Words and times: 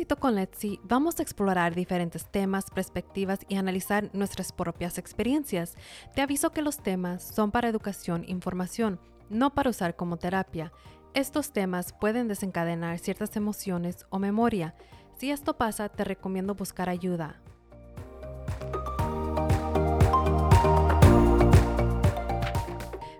tecito 0.00 0.16
con 0.16 0.34
Letzi 0.34 0.80
vamos 0.82 1.18
a 1.18 1.22
explorar 1.22 1.74
diferentes 1.74 2.24
temas, 2.24 2.70
perspectivas 2.70 3.40
y 3.50 3.56
analizar 3.56 4.08
nuestras 4.14 4.50
propias 4.50 4.96
experiencias. 4.96 5.74
Te 6.14 6.22
aviso 6.22 6.52
que 6.52 6.62
los 6.62 6.78
temas 6.78 7.22
son 7.22 7.50
para 7.50 7.68
educación 7.68 8.24
e 8.24 8.30
información, 8.30 8.98
no 9.28 9.52
para 9.52 9.68
usar 9.68 9.96
como 9.96 10.16
terapia. 10.16 10.72
Estos 11.12 11.52
temas 11.52 11.92
pueden 11.92 12.28
desencadenar 12.28 12.98
ciertas 12.98 13.36
emociones 13.36 14.06
o 14.08 14.18
memoria. 14.18 14.74
Si 15.18 15.30
esto 15.30 15.58
pasa, 15.58 15.90
te 15.90 16.02
recomiendo 16.02 16.54
buscar 16.54 16.88
ayuda. 16.88 17.42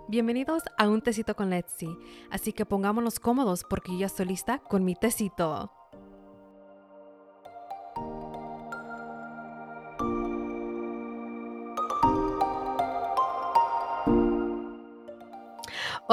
Bienvenidos 0.07 0.63
a 0.79 0.89
un 0.89 1.01
tecito 1.01 1.35
con 1.35 1.51
Letzi, 1.51 1.95
así 2.31 2.53
que 2.53 2.65
pongámonos 2.65 3.19
cómodos 3.19 3.63
porque 3.69 3.91
yo 3.91 3.99
ya 3.99 4.05
estoy 4.07 4.25
lista 4.25 4.57
con 4.57 4.83
mi 4.83 4.95
tecito. 4.95 5.71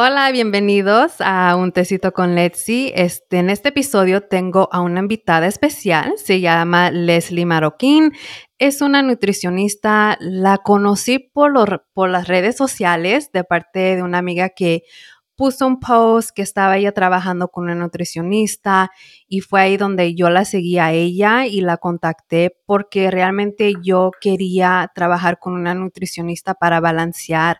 Hola, 0.00 0.30
bienvenidos 0.30 1.14
a 1.18 1.56
Un 1.56 1.72
Tecito 1.72 2.12
con 2.12 2.36
Letzi. 2.36 2.92
Este, 2.94 3.38
en 3.38 3.50
este 3.50 3.70
episodio 3.70 4.20
tengo 4.20 4.68
a 4.70 4.80
una 4.80 5.00
invitada 5.00 5.48
especial, 5.48 6.12
se 6.18 6.40
llama 6.40 6.92
Leslie 6.92 7.44
Maroquín. 7.44 8.12
Es 8.60 8.80
una 8.80 9.02
nutricionista, 9.02 10.16
la 10.20 10.58
conocí 10.58 11.18
por, 11.18 11.84
por 11.94 12.10
las 12.10 12.28
redes 12.28 12.56
sociales 12.56 13.32
de 13.32 13.42
parte 13.42 13.96
de 13.96 14.04
una 14.04 14.18
amiga 14.18 14.50
que 14.50 14.84
puso 15.34 15.66
un 15.66 15.80
post 15.80 16.30
que 16.30 16.42
estaba 16.42 16.77
ella 16.77 16.92
trabajando 16.92 17.48
con 17.48 17.64
una 17.64 17.74
nutricionista 17.74 18.92
y 19.27 19.40
fue 19.40 19.62
ahí 19.62 19.77
donde 19.77 20.14
yo 20.14 20.30
la 20.30 20.44
seguí 20.44 20.78
a 20.78 20.92
ella 20.92 21.44
y 21.44 21.60
la 21.60 21.77
contacté 21.77 22.56
porque 22.66 23.10
realmente 23.10 23.72
yo 23.83 24.12
quería 24.20 24.92
trabajar 24.94 25.40
con 25.40 25.55
una 25.55 25.74
nutricionista 25.74 26.55
para 26.55 26.78
balancear 26.78 27.58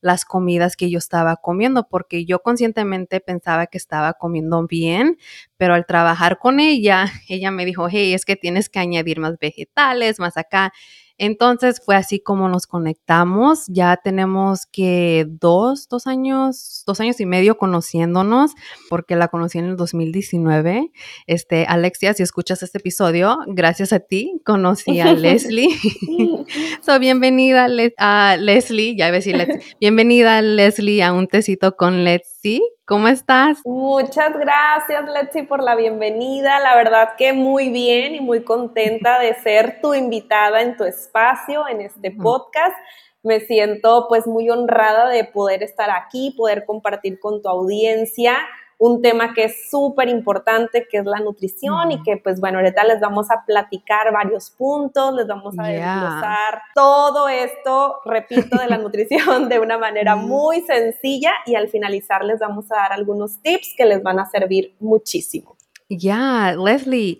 las 0.00 0.24
comidas 0.24 0.76
que 0.76 0.90
yo 0.90 0.98
estaba 0.98 1.36
comiendo, 1.36 1.88
porque 1.88 2.24
yo 2.24 2.40
conscientemente 2.42 3.20
pensaba 3.20 3.66
que 3.66 3.78
estaba 3.78 4.14
comiendo 4.14 4.66
bien, 4.66 5.18
pero 5.56 5.74
al 5.74 5.86
trabajar 5.86 6.38
con 6.38 6.60
ella, 6.60 7.06
ella 7.28 7.50
me 7.50 7.64
dijo, 7.64 7.88
hey, 7.90 8.14
es 8.14 8.24
que 8.24 8.36
tienes 8.36 8.68
que 8.68 8.78
añadir 8.78 9.20
más 9.20 9.38
vegetales, 9.38 10.18
más 10.18 10.36
acá. 10.36 10.72
Entonces 11.22 11.82
fue 11.84 11.96
así 11.96 12.18
como 12.18 12.48
nos 12.48 12.66
conectamos. 12.66 13.66
Ya 13.68 13.98
tenemos 14.02 14.64
que 14.64 15.26
dos, 15.28 15.86
dos 15.86 16.06
años, 16.06 16.82
dos 16.86 16.98
años 16.98 17.20
y 17.20 17.26
medio 17.26 17.58
conociéndonos, 17.58 18.52
porque 18.88 19.16
la 19.16 19.28
conocí 19.28 19.58
en 19.58 19.66
el 19.66 19.76
2019. 19.76 20.90
Este, 21.26 21.66
Alexia, 21.68 22.14
si 22.14 22.22
escuchas 22.22 22.62
este 22.62 22.78
episodio, 22.78 23.36
gracias 23.46 23.92
a 23.92 24.00
ti 24.00 24.40
conocí 24.46 24.98
a 24.98 25.12
Leslie. 25.12 25.68
so, 26.80 26.98
bienvenida 26.98 27.68
a 27.98 28.36
Leslie, 28.38 28.96
ya 28.96 29.08
iba 29.08 29.16
a 29.16 29.18
decir 29.18 29.36
Leslie. 29.36 29.60
Bienvenida 29.78 30.40
Leslie 30.40 31.02
a 31.02 31.12
un 31.12 31.28
tecito 31.28 31.76
con 31.76 32.02
Leslie. 32.42 32.62
¿Cómo 32.86 33.08
estás? 33.08 33.58
Muchas 33.64 34.36
gracias, 34.36 35.04
Letzi, 35.08 35.42
por 35.42 35.62
la 35.62 35.74
bienvenida. 35.76 36.58
La 36.60 36.74
verdad 36.74 37.10
que 37.16 37.32
muy 37.32 37.70
bien 37.70 38.14
y 38.14 38.20
muy 38.20 38.42
contenta 38.42 39.18
de 39.20 39.34
ser 39.34 39.80
tu 39.80 39.94
invitada 39.94 40.62
en 40.62 40.76
tu 40.76 40.84
espacio, 40.84 41.68
en 41.68 41.82
este 41.82 42.10
podcast. 42.10 42.76
Me 43.22 43.40
siento 43.40 44.06
pues 44.08 44.26
muy 44.26 44.48
honrada 44.50 45.08
de 45.08 45.24
poder 45.24 45.62
estar 45.62 45.90
aquí, 45.90 46.34
poder 46.36 46.64
compartir 46.64 47.20
con 47.20 47.42
tu 47.42 47.48
audiencia 47.48 48.38
un 48.80 49.02
tema 49.02 49.34
que 49.34 49.44
es 49.44 49.68
súper 49.70 50.08
importante, 50.08 50.88
que 50.90 50.96
es 50.96 51.04
la 51.04 51.20
nutrición 51.20 51.92
y 51.92 52.02
que 52.02 52.16
pues 52.16 52.40
bueno, 52.40 52.58
ahorita 52.58 52.82
les 52.84 52.98
vamos 52.98 53.30
a 53.30 53.44
platicar 53.44 54.10
varios 54.10 54.50
puntos, 54.50 55.14
les 55.14 55.26
vamos 55.26 55.54
a 55.58 55.64
desglosar 55.64 56.62
todo 56.74 57.28
esto, 57.28 57.96
repito, 58.06 58.56
de 58.56 58.66
la 58.66 58.78
nutrición 58.78 59.50
de 59.50 59.58
una 59.58 59.76
manera 59.76 60.16
muy 60.16 60.62
sencilla 60.62 61.30
y 61.44 61.56
al 61.56 61.68
finalizar 61.68 62.24
les 62.24 62.40
vamos 62.40 62.72
a 62.72 62.76
dar 62.76 62.92
algunos 62.94 63.42
tips 63.42 63.74
que 63.76 63.84
les 63.84 64.02
van 64.02 64.18
a 64.18 64.24
servir 64.30 64.74
muchísimo. 64.80 65.58
Ya, 65.90 66.54
Leslie, 66.56 67.18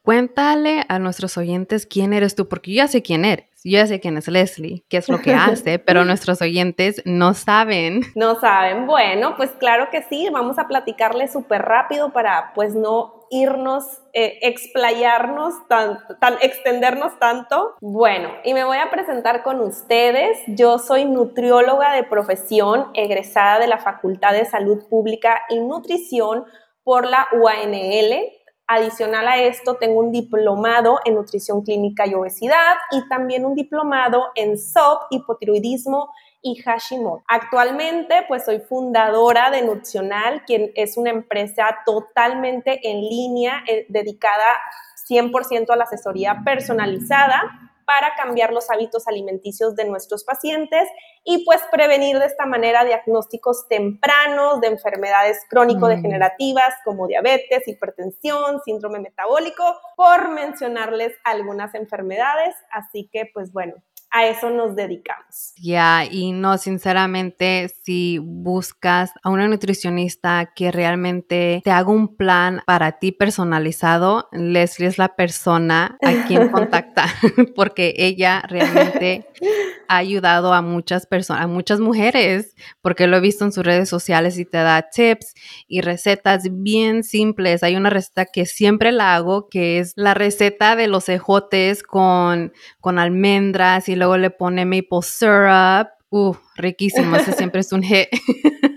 cuéntale 0.00 0.84
a 0.88 0.98
nuestros 0.98 1.36
oyentes 1.36 1.84
quién 1.84 2.14
eres 2.14 2.34
tú, 2.34 2.48
porque 2.48 2.70
yo 2.70 2.76
ya 2.76 2.88
sé 2.88 3.02
quién 3.02 3.26
eres 3.26 3.53
yo 3.64 3.78
ya 3.78 3.86
sé 3.86 3.98
quién 3.98 4.18
es 4.18 4.28
Leslie, 4.28 4.84
qué 4.90 4.98
es 4.98 5.08
lo 5.08 5.20
que 5.20 5.32
hace, 5.32 5.78
pero 5.78 6.04
nuestros 6.04 6.42
oyentes 6.42 7.02
no 7.06 7.32
saben. 7.32 8.02
No 8.14 8.38
saben. 8.38 8.86
Bueno, 8.86 9.36
pues 9.36 9.50
claro 9.52 9.88
que 9.90 10.02
sí, 10.02 10.28
vamos 10.30 10.58
a 10.58 10.68
platicarle 10.68 11.28
súper 11.28 11.62
rápido 11.62 12.12
para 12.12 12.52
pues 12.54 12.74
no 12.74 13.24
irnos, 13.30 13.84
eh, 14.12 14.38
explayarnos, 14.42 15.54
tan, 15.66 15.98
tan, 16.20 16.34
extendernos 16.42 17.18
tanto. 17.18 17.74
Bueno, 17.80 18.28
y 18.44 18.52
me 18.52 18.64
voy 18.64 18.76
a 18.76 18.90
presentar 18.90 19.42
con 19.42 19.60
ustedes. 19.60 20.38
Yo 20.46 20.78
soy 20.78 21.06
nutrióloga 21.06 21.94
de 21.94 22.04
profesión, 22.04 22.90
egresada 22.92 23.58
de 23.58 23.66
la 23.66 23.78
Facultad 23.78 24.34
de 24.34 24.44
Salud 24.44 24.86
Pública 24.90 25.40
y 25.48 25.58
Nutrición 25.58 26.44
por 26.84 27.06
la 27.06 27.26
UANL 27.32 28.30
Adicional 28.66 29.28
a 29.28 29.36
esto, 29.42 29.74
tengo 29.74 30.00
un 30.00 30.10
diplomado 30.10 30.98
en 31.04 31.16
nutrición 31.16 31.62
clínica 31.62 32.06
y 32.06 32.14
obesidad 32.14 32.76
y 32.90 33.06
también 33.08 33.44
un 33.44 33.54
diplomado 33.54 34.28
en 34.34 34.56
SOP, 34.56 35.02
hipotiroidismo 35.10 36.10
y 36.40 36.56
Hashimoto. 36.56 37.24
Actualmente, 37.28 38.24
pues 38.26 38.44
soy 38.46 38.60
fundadora 38.60 39.50
de 39.50 39.62
Nutricional, 39.62 40.44
quien 40.46 40.72
es 40.76 40.96
una 40.96 41.10
empresa 41.10 41.78
totalmente 41.84 42.88
en 42.88 43.00
línea, 43.00 43.64
eh, 43.68 43.84
dedicada 43.90 44.44
100% 45.08 45.70
a 45.70 45.76
la 45.76 45.84
asesoría 45.84 46.40
personalizada 46.42 47.73
para 47.84 48.14
cambiar 48.16 48.52
los 48.52 48.70
hábitos 48.70 49.06
alimenticios 49.06 49.76
de 49.76 49.84
nuestros 49.84 50.24
pacientes 50.24 50.88
y 51.24 51.44
pues 51.44 51.60
prevenir 51.70 52.18
de 52.18 52.26
esta 52.26 52.46
manera 52.46 52.84
diagnósticos 52.84 53.66
tempranos 53.68 54.60
de 54.60 54.68
enfermedades 54.68 55.38
crónico-degenerativas 55.48 56.68
mm. 56.68 56.84
como 56.84 57.06
diabetes, 57.06 57.66
hipertensión, 57.66 58.60
síndrome 58.64 59.00
metabólico, 59.00 59.64
por 59.96 60.30
mencionarles 60.30 61.12
algunas 61.24 61.74
enfermedades. 61.74 62.54
Así 62.70 63.08
que 63.12 63.30
pues 63.32 63.52
bueno, 63.52 63.74
a 64.14 64.28
eso 64.28 64.48
nos 64.48 64.76
dedicamos. 64.76 65.54
Ya, 65.60 66.04
y 66.08 66.30
no, 66.30 66.56
sinceramente, 66.56 67.68
si 67.82 68.18
buscas 68.18 69.10
a 69.24 69.30
una 69.30 69.48
nutricionista 69.48 70.52
que 70.54 70.70
realmente 70.70 71.60
te 71.64 71.70
haga 71.72 71.90
un 71.90 72.16
plan 72.16 72.62
para 72.64 73.00
ti 73.00 73.10
personalizado, 73.10 74.28
Leslie 74.30 74.86
es 74.86 74.98
la 74.98 75.16
persona 75.16 75.98
a 76.00 76.26
quien 76.28 76.48
contactar, 76.52 77.08
porque 77.56 77.94
ella 77.96 78.42
realmente 78.48 79.26
ha 79.88 79.96
ayudado 79.96 80.52
a 80.52 80.62
muchas 80.62 81.06
personas, 81.06 81.44
a 81.44 81.46
muchas 81.46 81.80
mujeres, 81.80 82.54
porque 82.80 83.06
lo 83.06 83.16
he 83.16 83.20
visto 83.20 83.44
en 83.44 83.52
sus 83.52 83.64
redes 83.64 83.88
sociales 83.88 84.38
y 84.38 84.44
te 84.44 84.58
da 84.58 84.88
tips 84.90 85.34
y 85.68 85.80
recetas 85.80 86.44
bien 86.50 87.04
simples. 87.04 87.62
Hay 87.62 87.76
una 87.76 87.90
receta 87.90 88.26
que 88.26 88.46
siempre 88.46 88.92
la 88.92 89.14
hago, 89.14 89.48
que 89.48 89.78
es 89.78 89.94
la 89.96 90.14
receta 90.14 90.76
de 90.76 90.88
los 90.88 91.08
ejotes 91.08 91.82
con, 91.82 92.52
con 92.80 92.98
almendras 92.98 93.88
y 93.88 93.96
luego 93.96 94.16
le 94.16 94.30
pone 94.30 94.64
maple 94.64 95.02
syrup. 95.02 95.88
Uh, 96.10 96.34
riquísimo, 96.56 97.16
ese 97.16 97.32
siempre 97.32 97.60
es 97.60 97.72
un 97.72 97.82
hit. 97.82 98.08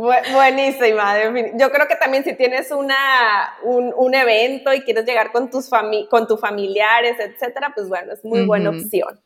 Buenísima. 0.00 1.14
Yo 1.58 1.70
creo 1.70 1.86
que 1.86 1.96
también 1.96 2.24
si 2.24 2.34
tienes 2.34 2.70
una, 2.70 3.54
un, 3.62 4.14
evento 4.14 4.72
y 4.72 4.80
quieres 4.80 5.04
llegar 5.04 5.30
con 5.30 5.50
tus, 5.50 5.68
con 6.08 6.26
tus 6.26 6.40
familiares, 6.40 7.16
etcétera, 7.18 7.72
pues 7.74 7.88
bueno, 7.88 8.12
es 8.12 8.24
muy 8.24 8.46
buena 8.46 8.70
opción. 8.70 9.20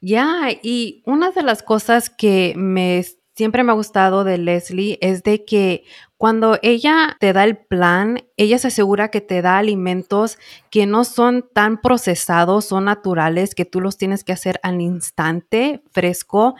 Ya, 0.00 0.48
y 0.62 1.02
una 1.04 1.30
de 1.32 1.42
las 1.42 1.62
cosas 1.62 2.08
que 2.08 2.54
me 2.56 3.04
siempre 3.34 3.62
me 3.62 3.72
ha 3.72 3.74
gustado 3.74 4.24
de 4.24 4.38
Leslie 4.38 4.98
es 5.02 5.22
de 5.22 5.44
que 5.44 5.84
cuando 6.18 6.58
ella 6.62 7.16
te 7.20 7.34
da 7.34 7.44
el 7.44 7.58
plan, 7.58 8.20
ella 8.38 8.58
se 8.58 8.68
asegura 8.68 9.10
que 9.10 9.20
te 9.20 9.42
da 9.42 9.58
alimentos 9.58 10.38
que 10.70 10.86
no 10.86 11.04
son 11.04 11.46
tan 11.52 11.80
procesados, 11.82 12.64
son 12.64 12.86
naturales, 12.86 13.54
que 13.54 13.66
tú 13.66 13.82
los 13.82 13.98
tienes 13.98 14.24
que 14.24 14.32
hacer 14.32 14.58
al 14.62 14.80
instante, 14.80 15.82
fresco. 15.92 16.54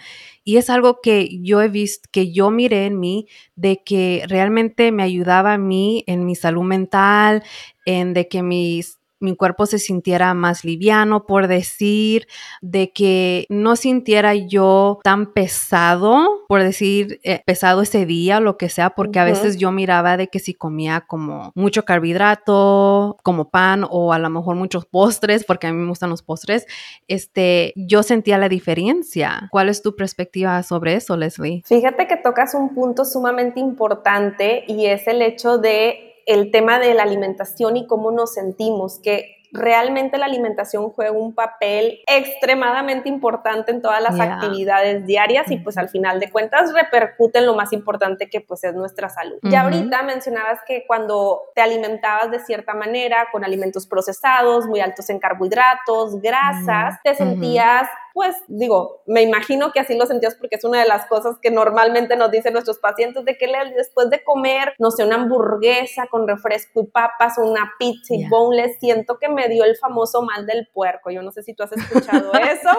Y 0.45 0.59
es 0.59 0.69
algo 0.69 1.01
que 1.03 1.41
yo 1.43 1.63
he 1.63 1.69
visto, 1.69 2.07
que 2.13 2.33
yo 2.33 2.51
miré 2.51 2.85
en 2.85 3.01
mí, 3.01 3.29
de 3.55 3.83
que 3.83 4.25
realmente 4.29 4.93
me 4.93 5.03
ayudaba 5.03 5.55
a 5.55 5.59
mí 5.59 6.05
en 6.07 6.27
mi 6.27 6.35
salud 6.37 6.65
mental, 6.65 7.43
en 7.87 8.13
de 8.13 8.29
que 8.29 8.43
mis 8.43 8.99
mi 9.21 9.37
cuerpo 9.37 9.67
se 9.67 9.79
sintiera 9.79 10.35
más 10.35 10.65
liviano, 10.65 11.27
por 11.27 11.47
decir, 11.49 12.27
de 12.61 12.93
que 12.93 13.47
no 13.49 13.77
sintiera 13.77 14.35
yo 14.35 15.01
tan 15.03 15.33
pesado, 15.33 16.45
por 16.49 16.63
decir, 16.63 17.21
eh, 17.23 17.43
pesado 17.47 17.83
ese 17.83 18.07
día, 18.07 18.41
lo 18.41 18.57
que 18.57 18.69
sea, 18.69 18.91
porque 18.91 19.19
a 19.19 19.25
veces 19.25 19.57
yo 19.57 19.73
miraba 19.73 20.17
de 20.17 20.29
que 20.29 20.39
si 20.39 20.55
comía 20.55 21.03
como 21.07 21.53
mucho 21.55 21.85
carbohidrato, 21.85 23.17
como 23.23 23.51
pan 23.51 23.87
o 23.89 24.13
a 24.13 24.19
lo 24.19 24.31
mejor 24.31 24.57
muchos 24.57 24.87
postres, 24.87 25.45
porque 25.45 25.67
a 25.67 25.73
mí 25.73 25.79
me 25.79 25.89
gustan 25.89 26.11
los 26.11 26.23
postres, 26.23 26.67
este, 27.09 27.73
yo 27.77 28.03
sentía 28.03 28.39
la 28.39 28.49
diferencia. 28.49 29.49
¿Cuál 29.51 29.69
es 29.69 29.83
tu 29.83 29.97
perspectiva 29.97 30.63
sobre 30.63 30.95
eso, 30.95 31.17
Leslie? 31.17 31.63
Fíjate 31.65 32.07
que 32.07 32.17
tocas 32.17 32.55
un 32.55 32.75
punto 32.75 33.05
sumamente 33.05 33.61
importante 33.61 34.65
y 34.67 34.87
es 34.87 35.07
el 35.07 35.23
hecho 35.23 35.59
de 35.59 36.16
el 36.27 36.51
tema 36.51 36.79
de 36.79 36.93
la 36.95 37.05
alimentación 37.05 37.77
y 37.77 37.87
cómo 37.87 38.11
nos 38.11 38.35
sentimos, 38.35 39.01
que 39.03 39.37
realmente 39.53 40.19
la 40.19 40.27
alimentación 40.27 40.91
juega 40.91 41.13
un 41.13 41.35
papel 41.35 42.01
extremadamente 42.07 43.09
importante 43.09 43.71
en 43.71 43.81
todas 43.81 44.03
las 44.03 44.19
actividades 44.19 45.07
diarias 45.07 45.51
y 45.51 45.59
pues 45.59 45.79
al 45.79 45.89
final 45.89 46.21
de 46.21 46.31
cuentas 46.31 46.73
repercute 46.73 47.39
en 47.39 47.47
lo 47.47 47.55
más 47.55 47.73
importante 47.73 48.29
que 48.29 48.41
pues 48.41 48.65
es 48.65 48.75
nuestra 48.75 49.09
salud. 49.09 49.39
Ya 49.43 49.63
ahorita 49.63 50.03
mencionabas 50.03 50.61
que 50.67 50.85
cuando 50.87 51.43
te 51.55 51.63
alimentabas 51.63 52.31
de 52.31 52.41
cierta 52.41 52.75
manera 52.75 53.29
con 53.33 53.45
alimentos 53.45 53.87
procesados, 53.87 54.67
muy 54.67 54.81
altos 54.81 55.09
en 55.11 55.19
carbohidratos, 55.19 56.21
grasas, 56.21 57.01
te 57.03 57.15
sentías 57.15 57.89
pues 58.17 58.35
digo, 58.49 59.03
me 59.05 59.21
imagino 59.21 59.73
que 59.73 59.81
así 59.81 59.95
lo 59.95 60.07
sentías 60.07 60.37
porque 60.37 60.57
es 60.57 60.65
una 60.65 60.81
de 60.81 60.89
las 60.89 61.05
cosas 61.05 61.37
que 61.43 61.51
normalmente 61.51 62.17
nos 62.17 62.31
dicen 62.31 62.55
nuestros 62.55 62.79
pacientes 62.79 63.27
de 63.27 63.37
que 63.37 63.47
después 63.77 64.09
de 64.09 64.25
comer, 64.25 64.73
no 64.79 64.91
sé, 64.91 65.05
una 65.05 65.17
hamburguesa 65.17 66.07
con 66.11 66.27
refresco 66.27 66.81
y 66.81 66.87
papas 66.87 67.37
o 67.37 67.43
una 67.43 67.75
pizza 67.79 68.15
y 68.15 68.27
boneless, 68.27 68.79
siento 68.81 69.19
que 69.19 69.29
me 69.29 69.51
dio 69.51 69.65
el 69.65 69.77
famoso 69.77 70.23
mal 70.23 70.47
del 70.47 70.67
puerco. 70.73 71.11
Yo 71.11 71.21
no 71.21 71.31
sé 71.31 71.43
si 71.43 71.53
tú 71.53 71.63
has 71.63 71.73
escuchado 71.73 72.33
eso, 72.33 72.71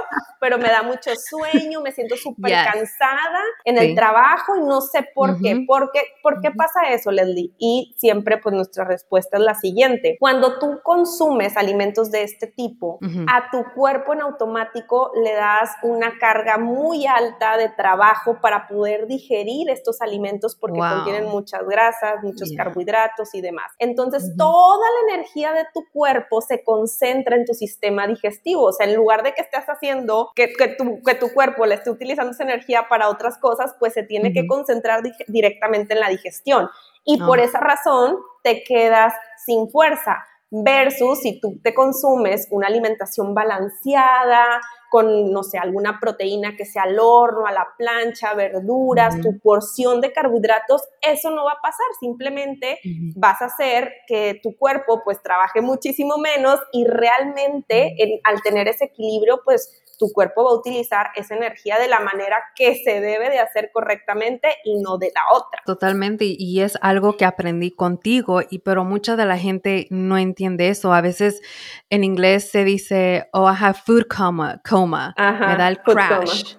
pero 0.41 0.57
me 0.57 0.69
da 0.69 0.81
mucho 0.81 1.11
sueño, 1.15 1.81
me 1.81 1.91
siento 1.91 2.15
súper 2.15 2.53
cansada 2.53 3.43
en 3.63 3.77
el 3.77 3.93
trabajo 3.93 4.55
y 4.55 4.61
no 4.61 4.81
sé 4.81 5.07
por 5.13 5.39
qué. 5.39 5.63
¿Por 5.67 5.91
qué, 5.91 6.01
¿Por 6.23 6.41
qué 6.41 6.49
pasa 6.49 6.89
eso, 6.89 7.11
Leslie? 7.11 7.53
Y 7.59 7.93
siempre 7.95 8.39
pues 8.39 8.55
nuestra 8.55 8.85
respuesta 8.85 9.37
es 9.37 9.43
la 9.43 9.53
siguiente. 9.53 10.17
Cuando 10.19 10.57
tú 10.57 10.79
consumes 10.83 11.57
alimentos 11.57 12.09
de 12.09 12.23
este 12.23 12.47
tipo, 12.47 12.97
a 13.27 13.51
tu 13.51 13.63
cuerpo 13.75 14.13
en 14.13 14.21
automático 14.21 15.11
le 15.26 15.26
das 15.33 15.71
una 15.83 16.17
carga 16.19 16.57
muy 16.57 17.05
alta 17.05 17.57
de 17.57 17.69
trabajo 17.69 18.39
para 18.41 18.67
poder 18.67 19.07
digerir 19.07 19.69
estos 19.69 20.01
alimentos 20.01 20.55
porque 20.55 20.79
contienen 20.79 21.25
muchas 21.25 21.65
grasas, 21.67 22.23
muchos 22.23 22.51
carbohidratos 22.55 23.33
y 23.33 23.41
demás. 23.41 23.71
Entonces, 23.79 24.33
toda 24.37 24.85
la 24.85 25.13
energía 25.13 25.53
de 25.53 25.65
tu 25.73 25.85
cuerpo 25.91 26.41
se 26.41 26.63
concentra 26.63 27.35
en 27.35 27.45
tu 27.45 27.53
sistema 27.53 28.07
digestivo. 28.07 28.63
O 28.63 28.71
sea, 28.71 28.87
en 28.87 28.95
lugar 28.95 29.23
de 29.23 29.33
que 29.33 29.41
estés 29.41 29.65
haciendo 29.65 30.31
que, 30.35 30.53
que, 30.53 30.69
tu, 30.69 31.01
que 31.03 31.15
tu 31.15 31.33
cuerpo 31.33 31.65
le 31.65 31.75
esté 31.75 31.89
utilizando 31.89 32.31
esa 32.31 32.43
energía 32.43 32.87
para 32.89 33.09
otras 33.09 33.37
cosas, 33.37 33.75
pues 33.79 33.93
se 33.93 34.03
tiene 34.03 34.33
que 34.33 34.47
concentrar 34.47 35.01
directamente 35.27 35.93
en 35.93 35.99
la 35.99 36.09
digestión. 36.09 36.69
Y 37.03 37.17
por 37.17 37.39
ah. 37.39 37.43
esa 37.43 37.59
razón 37.59 38.17
te 38.43 38.63
quedas 38.63 39.13
sin 39.45 39.69
fuerza 39.69 40.25
versus 40.49 41.19
si 41.21 41.39
tú 41.39 41.59
te 41.63 41.73
consumes 41.73 42.47
una 42.51 42.67
alimentación 42.67 43.33
balanceada, 43.33 44.61
con, 44.89 45.31
no 45.31 45.43
sé, 45.43 45.57
alguna 45.57 45.99
proteína 45.99 46.55
que 46.55 46.65
sea 46.65 46.83
al 46.83 46.97
horno, 46.99 47.45
a 47.45 47.51
la 47.51 47.67
plancha, 47.77 48.33
verduras, 48.33 49.19
tu 49.21 49.37
porción 49.39 49.99
de 49.99 50.13
carbohidratos, 50.13 50.81
eso 51.01 51.29
no 51.31 51.43
va 51.43 51.53
a 51.53 51.61
pasar, 51.61 51.87
simplemente 51.99 52.79
vas 53.15 53.41
a 53.41 53.45
hacer 53.45 53.91
que 54.07 54.39
tu 54.41 54.55
cuerpo 54.57 55.01
pues 55.03 55.21
trabaje 55.21 55.61
muchísimo 55.61 56.17
menos 56.17 56.59
y 56.71 56.85
realmente 56.85 57.95
al 58.23 58.41
tener 58.41 58.67
ese 58.67 58.85
equilibrio 58.85 59.41
pues 59.43 59.83
tu 59.97 60.11
cuerpo 60.13 60.43
va 60.43 60.51
a 60.51 60.55
utilizar 60.55 61.07
esa 61.15 61.35
energía 61.35 61.79
de 61.79 61.87
la 61.87 61.99
manera 61.99 62.37
que 62.55 62.75
se 62.83 63.01
debe 63.01 63.29
de 63.29 63.39
hacer 63.39 63.71
correctamente 63.73 64.47
y 64.63 64.81
no 64.81 64.97
de 64.97 65.11
la 65.13 65.21
otra. 65.35 65.61
Totalmente, 65.65 66.25
y 66.25 66.61
es 66.61 66.77
algo 66.81 67.17
que 67.17 67.25
aprendí 67.25 67.71
contigo, 67.71 68.41
y 68.49 68.59
pero 68.59 68.83
mucha 68.83 69.15
de 69.15 69.25
la 69.25 69.37
gente 69.37 69.87
no 69.89 70.17
entiende 70.17 70.69
eso. 70.69 70.93
A 70.93 71.01
veces 71.01 71.41
en 71.89 72.03
inglés 72.03 72.49
se 72.49 72.63
dice, 72.63 73.29
oh, 73.33 73.49
I 73.51 73.55
have 73.59 73.79
food 73.85 74.05
coma, 74.07 74.61
coma, 74.67 75.15
me 75.17 75.57
da 75.57 75.67
el 75.67 75.79
crash. 75.81 76.55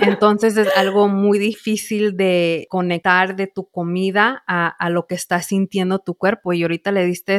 Entonces 0.00 0.56
es 0.56 0.68
algo 0.76 1.08
muy 1.08 1.38
difícil 1.38 2.16
de 2.16 2.66
conectar 2.70 3.36
de 3.36 3.46
tu 3.46 3.68
comida 3.68 4.42
a, 4.46 4.90
lo 4.90 5.06
que 5.06 5.14
está 5.14 5.42
sintiendo 5.42 5.98
tu 5.98 6.14
cuerpo. 6.14 6.52
Y 6.52 6.62
ahorita 6.62 6.92
le 6.92 7.04
diste 7.04 7.38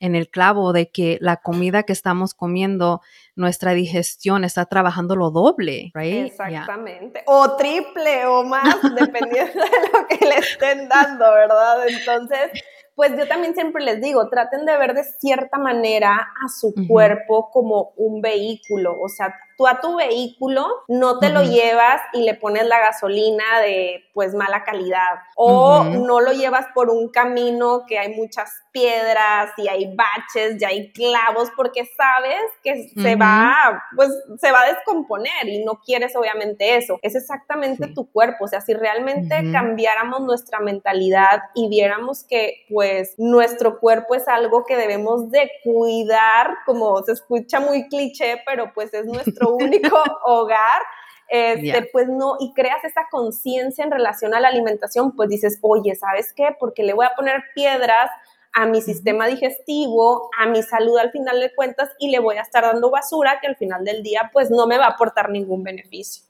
en 0.00 0.14
el 0.14 0.28
clavo 0.28 0.72
de 0.72 0.90
que 0.90 1.18
la 1.20 1.36
comida 1.36 1.82
que 1.84 1.92
estamos 1.92 2.34
comiendo, 2.34 3.00
nuestra 3.34 3.72
digestión 3.72 4.44
está 4.44 4.66
trabajando 4.66 5.16
lo 5.16 5.30
doble, 5.30 5.90
right? 5.94 6.26
Exactamente. 6.26 7.22
O 7.26 7.56
triple 7.56 8.26
o 8.26 8.44
más, 8.44 8.76
dependiendo 8.98 9.60
de 9.64 9.88
lo 9.92 10.06
que 10.06 10.26
le 10.26 10.36
estén 10.36 10.88
dando, 10.88 11.32
¿verdad? 11.32 11.86
Entonces, 11.88 12.50
pues 12.94 13.12
yo 13.16 13.26
también 13.26 13.54
siempre 13.54 13.82
les 13.84 14.00
digo, 14.00 14.28
traten 14.28 14.66
de 14.66 14.76
ver 14.76 14.94
de 14.94 15.04
cierta 15.04 15.58
manera 15.58 16.14
a 16.14 16.48
su 16.48 16.74
cuerpo 16.86 17.50
como 17.50 17.92
un 17.96 18.20
vehículo, 18.20 19.00
o 19.00 19.08
sea, 19.08 19.34
tú 19.62 19.68
a 19.68 19.80
tu 19.80 19.96
vehículo 19.96 20.66
no 20.88 21.18
te 21.18 21.28
lo 21.28 21.42
llevas 21.42 22.00
y 22.12 22.22
le 22.22 22.34
pones 22.34 22.66
la 22.66 22.80
gasolina 22.80 23.60
de 23.60 24.04
pues 24.12 24.34
mala 24.34 24.64
calidad 24.64 25.20
o 25.36 25.84
no 25.84 26.20
lo 26.20 26.32
llevas 26.32 26.66
por 26.74 26.90
un 26.90 27.08
camino 27.08 27.84
que 27.86 27.98
hay 27.98 28.14
muchas 28.14 28.50
piedras 28.72 29.52
y 29.56 29.68
hay 29.68 29.94
baches 29.94 30.60
y 30.60 30.64
hay 30.64 30.92
clavos 30.92 31.50
porque 31.56 31.84
sabes 31.96 32.40
que 32.62 32.88
se 32.88 33.16
va 33.16 33.82
pues 33.94 34.10
se 34.38 34.50
va 34.50 34.62
a 34.62 34.72
descomponer 34.72 35.48
y 35.48 35.64
no 35.64 35.80
quieres 35.84 36.14
obviamente 36.16 36.76
eso. 36.76 36.98
Es 37.02 37.14
exactamente 37.14 37.88
tu 37.88 38.10
cuerpo, 38.10 38.44
o 38.44 38.48
sea, 38.48 38.60
si 38.60 38.74
realmente 38.74 39.34
cambiáramos 39.52 40.20
nuestra 40.22 40.60
mentalidad 40.60 41.42
y 41.54 41.68
viéramos 41.68 42.24
que 42.24 42.64
pues 42.70 43.14
nuestro 43.18 43.78
cuerpo 43.78 44.14
es 44.14 44.28
algo 44.28 44.64
que 44.64 44.76
debemos 44.76 45.30
de 45.30 45.50
cuidar, 45.64 46.54
como 46.66 47.02
se 47.02 47.12
escucha 47.12 47.60
muy 47.60 47.88
cliché, 47.88 48.42
pero 48.46 48.72
pues 48.74 48.92
es 48.94 49.04
nuestro 49.06 49.51
único 49.56 49.96
hogar, 50.24 50.82
este, 51.28 51.88
pues 51.92 52.08
no, 52.08 52.36
y 52.40 52.52
creas 52.52 52.84
esa 52.84 53.06
conciencia 53.10 53.84
en 53.84 53.90
relación 53.90 54.34
a 54.34 54.40
la 54.40 54.48
alimentación, 54.48 55.12
pues 55.16 55.30
dices, 55.30 55.58
oye, 55.62 55.94
¿sabes 55.94 56.32
qué? 56.34 56.54
Porque 56.60 56.82
le 56.82 56.92
voy 56.92 57.06
a 57.06 57.14
poner 57.16 57.42
piedras 57.54 58.10
a 58.52 58.66
mi 58.66 58.82
sistema 58.82 59.26
digestivo, 59.26 60.28
a 60.38 60.46
mi 60.46 60.62
salud 60.62 60.98
al 60.98 61.10
final 61.10 61.40
de 61.40 61.54
cuentas 61.54 61.90
y 61.98 62.10
le 62.10 62.18
voy 62.18 62.36
a 62.36 62.42
estar 62.42 62.64
dando 62.64 62.90
basura 62.90 63.38
que 63.40 63.46
al 63.46 63.56
final 63.56 63.84
del 63.84 64.02
día 64.02 64.30
pues 64.32 64.50
no 64.50 64.66
me 64.66 64.76
va 64.76 64.86
a 64.86 64.90
aportar 64.90 65.30
ningún 65.30 65.62
beneficio. 65.62 66.24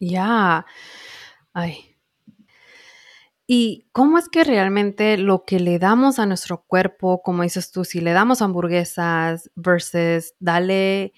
Ya, 0.00 0.66
ay. 1.52 1.96
¿Y 3.46 3.88
cómo 3.92 4.18
es 4.18 4.28
que 4.28 4.44
realmente 4.44 5.16
lo 5.18 5.44
que 5.44 5.58
le 5.58 5.78
damos 5.78 6.18
a 6.18 6.26
nuestro 6.26 6.62
cuerpo, 6.62 7.22
como 7.22 7.42
dices 7.42 7.72
tú, 7.72 7.84
si 7.84 8.00
le 8.00 8.12
damos 8.12 8.42
hamburguesas 8.42 9.50
versus 9.56 10.34
dale 10.38 11.12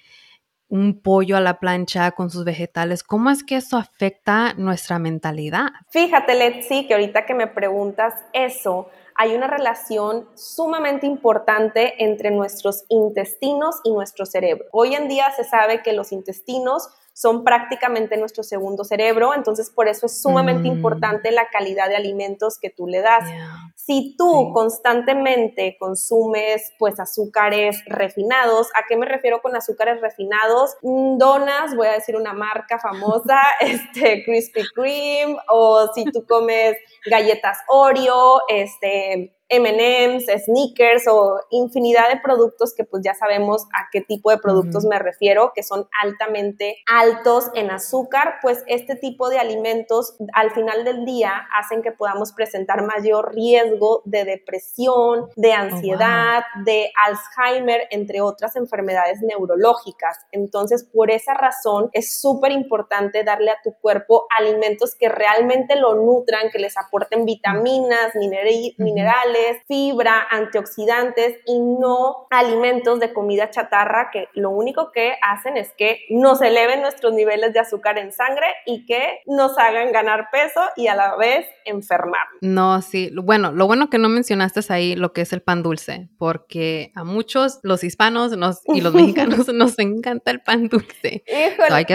un 0.72 1.02
pollo 1.02 1.36
a 1.36 1.40
la 1.40 1.60
plancha 1.60 2.12
con 2.12 2.30
sus 2.30 2.46
vegetales, 2.46 3.02
¿cómo 3.02 3.28
es 3.28 3.44
que 3.44 3.56
eso 3.56 3.76
afecta 3.76 4.54
nuestra 4.54 4.98
mentalidad? 4.98 5.66
Fíjate, 5.90 6.34
Letzi, 6.34 6.86
que 6.86 6.94
ahorita 6.94 7.26
que 7.26 7.34
me 7.34 7.46
preguntas 7.46 8.14
eso, 8.32 8.88
hay 9.14 9.34
una 9.34 9.48
relación 9.48 10.26
sumamente 10.34 11.06
importante 11.06 12.02
entre 12.02 12.30
nuestros 12.30 12.86
intestinos 12.88 13.80
y 13.84 13.92
nuestro 13.92 14.24
cerebro. 14.24 14.64
Hoy 14.72 14.94
en 14.94 15.08
día 15.08 15.30
se 15.32 15.44
sabe 15.44 15.82
que 15.82 15.92
los 15.92 16.10
intestinos 16.10 16.88
son 17.12 17.44
prácticamente 17.44 18.16
nuestro 18.16 18.42
segundo 18.42 18.84
cerebro, 18.84 19.34
entonces 19.34 19.70
por 19.70 19.88
eso 19.88 20.06
es 20.06 20.22
sumamente 20.22 20.68
mm. 20.68 20.72
importante 20.72 21.30
la 21.30 21.48
calidad 21.48 21.88
de 21.88 21.96
alimentos 21.96 22.58
que 22.58 22.70
tú 22.70 22.86
le 22.86 23.00
das. 23.00 23.28
Si 23.74 24.14
tú 24.16 24.52
constantemente 24.54 25.76
consumes 25.78 26.72
pues 26.78 26.98
azúcares 27.00 27.82
refinados, 27.86 28.68
¿a 28.74 28.86
qué 28.88 28.96
me 28.96 29.06
refiero 29.06 29.42
con 29.42 29.54
azúcares 29.56 30.00
refinados? 30.00 30.76
Mm, 30.82 31.18
donas, 31.18 31.76
voy 31.76 31.88
a 31.88 31.92
decir 31.92 32.16
una 32.16 32.32
marca 32.32 32.78
famosa, 32.78 33.40
este 33.60 34.24
Krispy 34.24 34.62
Kreme, 34.74 35.36
o 35.48 35.88
si 35.94 36.04
tú 36.04 36.24
comes 36.26 36.76
galletas 37.06 37.58
Oreo, 37.68 38.42
este 38.48 39.36
MMs, 39.52 40.26
sneakers 40.44 41.06
o 41.08 41.38
infinidad 41.50 42.08
de 42.08 42.20
productos 42.20 42.74
que 42.74 42.84
pues 42.84 43.02
ya 43.04 43.14
sabemos 43.14 43.64
a 43.74 43.88
qué 43.92 44.00
tipo 44.00 44.30
de 44.30 44.38
productos 44.38 44.84
me 44.84 44.98
refiero, 44.98 45.52
que 45.54 45.62
son 45.62 45.88
altamente 46.00 46.78
altos 46.86 47.50
en 47.54 47.70
azúcar, 47.70 48.36
pues 48.40 48.64
este 48.66 48.96
tipo 48.96 49.28
de 49.28 49.38
alimentos 49.38 50.16
al 50.34 50.50
final 50.52 50.84
del 50.84 51.04
día 51.04 51.46
hacen 51.56 51.82
que 51.82 51.92
podamos 51.92 52.32
presentar 52.32 52.82
mayor 52.82 53.34
riesgo 53.34 54.02
de 54.04 54.24
depresión, 54.24 55.28
de 55.36 55.50
oh, 55.50 55.54
ansiedad, 55.54 56.42
de 56.64 56.90
Alzheimer, 57.06 57.82
entre 57.90 58.20
otras 58.20 58.56
enfermedades 58.56 59.20
neurológicas. 59.20 60.18
Entonces, 60.30 60.84
por 60.84 61.10
esa 61.10 61.34
razón 61.34 61.90
es 61.92 62.20
súper 62.20 62.52
importante 62.52 63.24
darle 63.24 63.50
a 63.50 63.58
tu 63.62 63.74
cuerpo 63.74 64.26
alimentos 64.38 64.94
que 64.94 65.08
realmente 65.08 65.76
lo 65.76 65.94
nutran, 65.94 66.50
que 66.50 66.58
les 66.58 66.76
aporten 66.76 67.24
vitaminas, 67.24 68.14
minerales, 68.14 69.41
fibra, 69.66 70.26
antioxidantes 70.30 71.38
y 71.46 71.58
no 71.58 72.26
alimentos 72.30 73.00
de 73.00 73.12
comida 73.12 73.50
chatarra 73.50 74.10
que 74.12 74.28
lo 74.34 74.50
único 74.50 74.92
que 74.92 75.16
hacen 75.22 75.56
es 75.56 75.72
que 75.76 76.00
nos 76.10 76.40
eleven 76.42 76.82
nuestros 76.82 77.12
niveles 77.12 77.52
de 77.52 77.60
azúcar 77.60 77.98
en 77.98 78.12
sangre 78.12 78.46
y 78.66 78.86
que 78.86 79.20
nos 79.26 79.58
hagan 79.58 79.92
ganar 79.92 80.28
peso 80.30 80.60
y 80.76 80.86
a 80.88 80.94
la 80.94 81.16
vez 81.16 81.46
enfermar. 81.64 82.26
No, 82.40 82.82
sí. 82.82 83.10
Bueno, 83.14 83.52
lo 83.52 83.66
bueno 83.66 83.90
que 83.90 83.98
no 83.98 84.08
mencionaste 84.08 84.60
es 84.60 84.70
ahí 84.70 84.96
lo 84.96 85.12
que 85.12 85.22
es 85.22 85.32
el 85.32 85.42
pan 85.42 85.62
dulce, 85.62 86.08
porque 86.18 86.92
a 86.94 87.04
muchos, 87.04 87.60
los 87.62 87.84
hispanos 87.84 88.32
y 88.66 88.80
los 88.80 88.94
mexicanos, 88.94 89.48
nos 89.48 89.78
encanta 89.78 90.30
el 90.30 90.40
pan 90.40 90.68
dulce. 90.68 91.24
Híjole. 91.26 91.86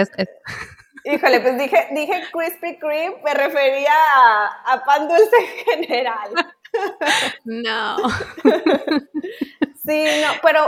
Híjole, 1.04 1.40
pues 1.40 1.58
dije, 1.58 1.88
dije 1.92 2.22
Krispy 2.32 2.78
Kreme, 2.78 3.16
me 3.24 3.32
refería 3.32 3.92
a, 4.14 4.72
a 4.72 4.84
pan 4.84 5.08
dulce 5.08 5.36
en 5.38 5.84
general. 5.84 6.30
no. 7.44 7.96
Sí, 9.88 10.04
no, 10.22 10.32
pero 10.42 10.60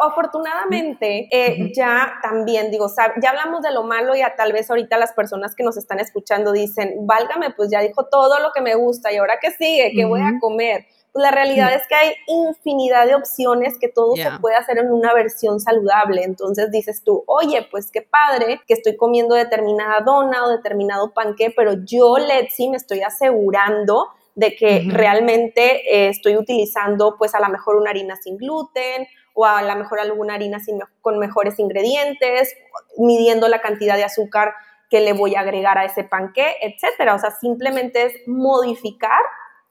afortunadamente 0.00 1.28
eh, 1.30 1.70
ya 1.72 2.14
también, 2.20 2.68
digo, 2.72 2.88
ya 3.22 3.30
hablamos 3.30 3.62
de 3.62 3.70
lo 3.70 3.84
malo 3.84 4.16
y 4.16 4.22
a, 4.22 4.34
tal 4.34 4.52
vez 4.52 4.68
ahorita 4.68 4.98
las 4.98 5.12
personas 5.12 5.54
que 5.54 5.62
nos 5.62 5.76
están 5.76 6.00
escuchando 6.00 6.50
dicen, 6.50 7.06
válgame, 7.06 7.50
pues 7.50 7.70
ya 7.70 7.80
dijo 7.80 8.06
todo 8.06 8.40
lo 8.40 8.50
que 8.52 8.60
me 8.60 8.74
gusta 8.74 9.12
y 9.12 9.18
ahora 9.18 9.34
qué 9.40 9.52
sigue, 9.52 9.92
qué 9.94 10.04
voy 10.04 10.20
a 10.20 10.40
comer. 10.40 10.84
Pues 11.12 11.22
la 11.22 11.30
realidad 11.30 11.72
es 11.74 11.86
que 11.86 11.94
hay 11.94 12.12
infinidad 12.26 13.06
de 13.06 13.14
opciones 13.14 13.78
que 13.78 13.88
todo 13.88 14.16
se 14.16 14.28
puede 14.40 14.56
hacer 14.56 14.78
en 14.78 14.90
una 14.90 15.14
versión 15.14 15.60
saludable. 15.60 16.24
Entonces 16.24 16.70
dices 16.72 17.04
tú, 17.04 17.22
oye, 17.26 17.68
pues 17.70 17.92
qué 17.92 18.02
padre 18.02 18.60
que 18.66 18.74
estoy 18.74 18.96
comiendo 18.96 19.36
determinada 19.36 20.00
dona 20.00 20.44
o 20.44 20.50
determinado 20.50 21.14
panque, 21.14 21.54
pero 21.56 21.74
yo, 21.84 22.18
Letzi, 22.18 22.68
me 22.68 22.76
estoy 22.76 23.02
asegurando 23.02 24.08
de 24.36 24.54
que 24.54 24.84
realmente 24.86 25.82
eh, 25.92 26.08
estoy 26.08 26.36
utilizando 26.36 27.16
pues 27.18 27.34
a 27.34 27.40
lo 27.40 27.48
mejor 27.48 27.76
una 27.76 27.90
harina 27.90 28.16
sin 28.16 28.36
gluten 28.36 29.08
o 29.34 29.46
a 29.46 29.62
lo 29.62 29.76
mejor 29.76 29.98
alguna 29.98 30.34
harina 30.34 30.60
sin, 30.60 30.78
con 31.00 31.18
mejores 31.18 31.58
ingredientes, 31.58 32.54
midiendo 32.98 33.48
la 33.48 33.60
cantidad 33.60 33.96
de 33.96 34.04
azúcar 34.04 34.54
que 34.90 35.00
le 35.00 35.14
voy 35.14 35.34
a 35.34 35.40
agregar 35.40 35.78
a 35.78 35.84
ese 35.84 36.04
panqué, 36.04 36.56
etcétera. 36.60 37.14
O 37.14 37.18
sea, 37.18 37.30
simplemente 37.32 38.04
es 38.04 38.12
modificar 38.26 39.20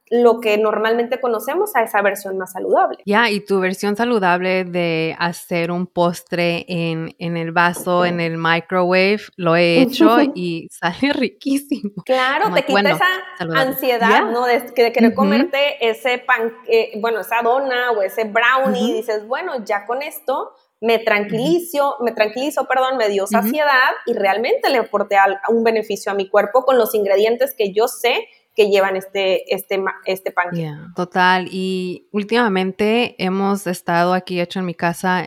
lo 0.09 0.39
que 0.39 0.57
normalmente 0.57 1.19
conocemos 1.19 1.75
a 1.75 1.81
esa 1.81 2.01
versión 2.01 2.38
más 2.38 2.51
saludable. 2.51 3.00
Ya, 3.05 3.29
y 3.29 3.39
tu 3.39 3.59
versión 3.59 3.95
saludable 3.95 4.63
de 4.63 5.15
hacer 5.19 5.71
un 5.71 5.88
postre 5.88 6.65
en, 6.67 7.15
el 7.19 7.51
vaso, 7.51 8.05
en 8.05 8.19
el 8.19 8.38
microwave, 8.38 9.21
lo 9.35 9.55
he 9.55 9.81
hecho 9.81 10.19
y 10.33 10.67
sale 10.71 11.13
riquísimo. 11.13 12.03
Claro, 12.05 12.53
te 12.53 12.63
quita 12.63 12.91
esa 12.91 13.07
ansiedad, 13.55 14.29
¿no? 14.31 14.45
De, 14.45 14.74
querer 14.74 15.13
comerte 15.13 15.88
ese 15.88 16.19
pan, 16.19 16.53
eh, 16.67 16.91
bueno, 17.00 17.21
esa 17.21 17.41
dona 17.41 17.91
o 17.91 18.01
ese 18.01 18.25
brownie, 18.25 18.89
y 18.89 18.93
dices, 18.93 19.27
bueno, 19.27 19.63
ya 19.65 19.85
con 19.85 20.01
esto 20.01 20.51
me 20.81 21.00
tranquilizo, 21.00 21.95
me 22.01 22.12
tranquilizo, 22.12 22.65
perdón, 22.67 22.97
me 22.97 23.09
dio 23.09 23.25
saciedad 23.25 23.91
y 24.05 24.13
realmente 24.13 24.69
le 24.69 24.79
aporté 24.79 25.17
un 25.50 25.63
beneficio 25.63 26.12
a 26.12 26.15
mi 26.15 26.29
cuerpo 26.29 26.63
con 26.63 26.77
los 26.77 26.93
ingredientes 26.93 27.55
que 27.57 27.74
yo 27.74 27.88
sé 27.88 28.27
que 28.55 28.69
llevan 28.69 28.95
este, 28.95 29.53
este, 29.53 29.83
este 30.05 30.31
pan. 30.31 30.47
total. 30.95 31.47
Y 31.51 32.07
últimamente 32.12 33.15
hemos 33.24 33.67
estado 33.67 34.13
aquí 34.13 34.39
hecho 34.39 34.59
en 34.59 34.65
mi 34.65 34.74
casa, 34.74 35.25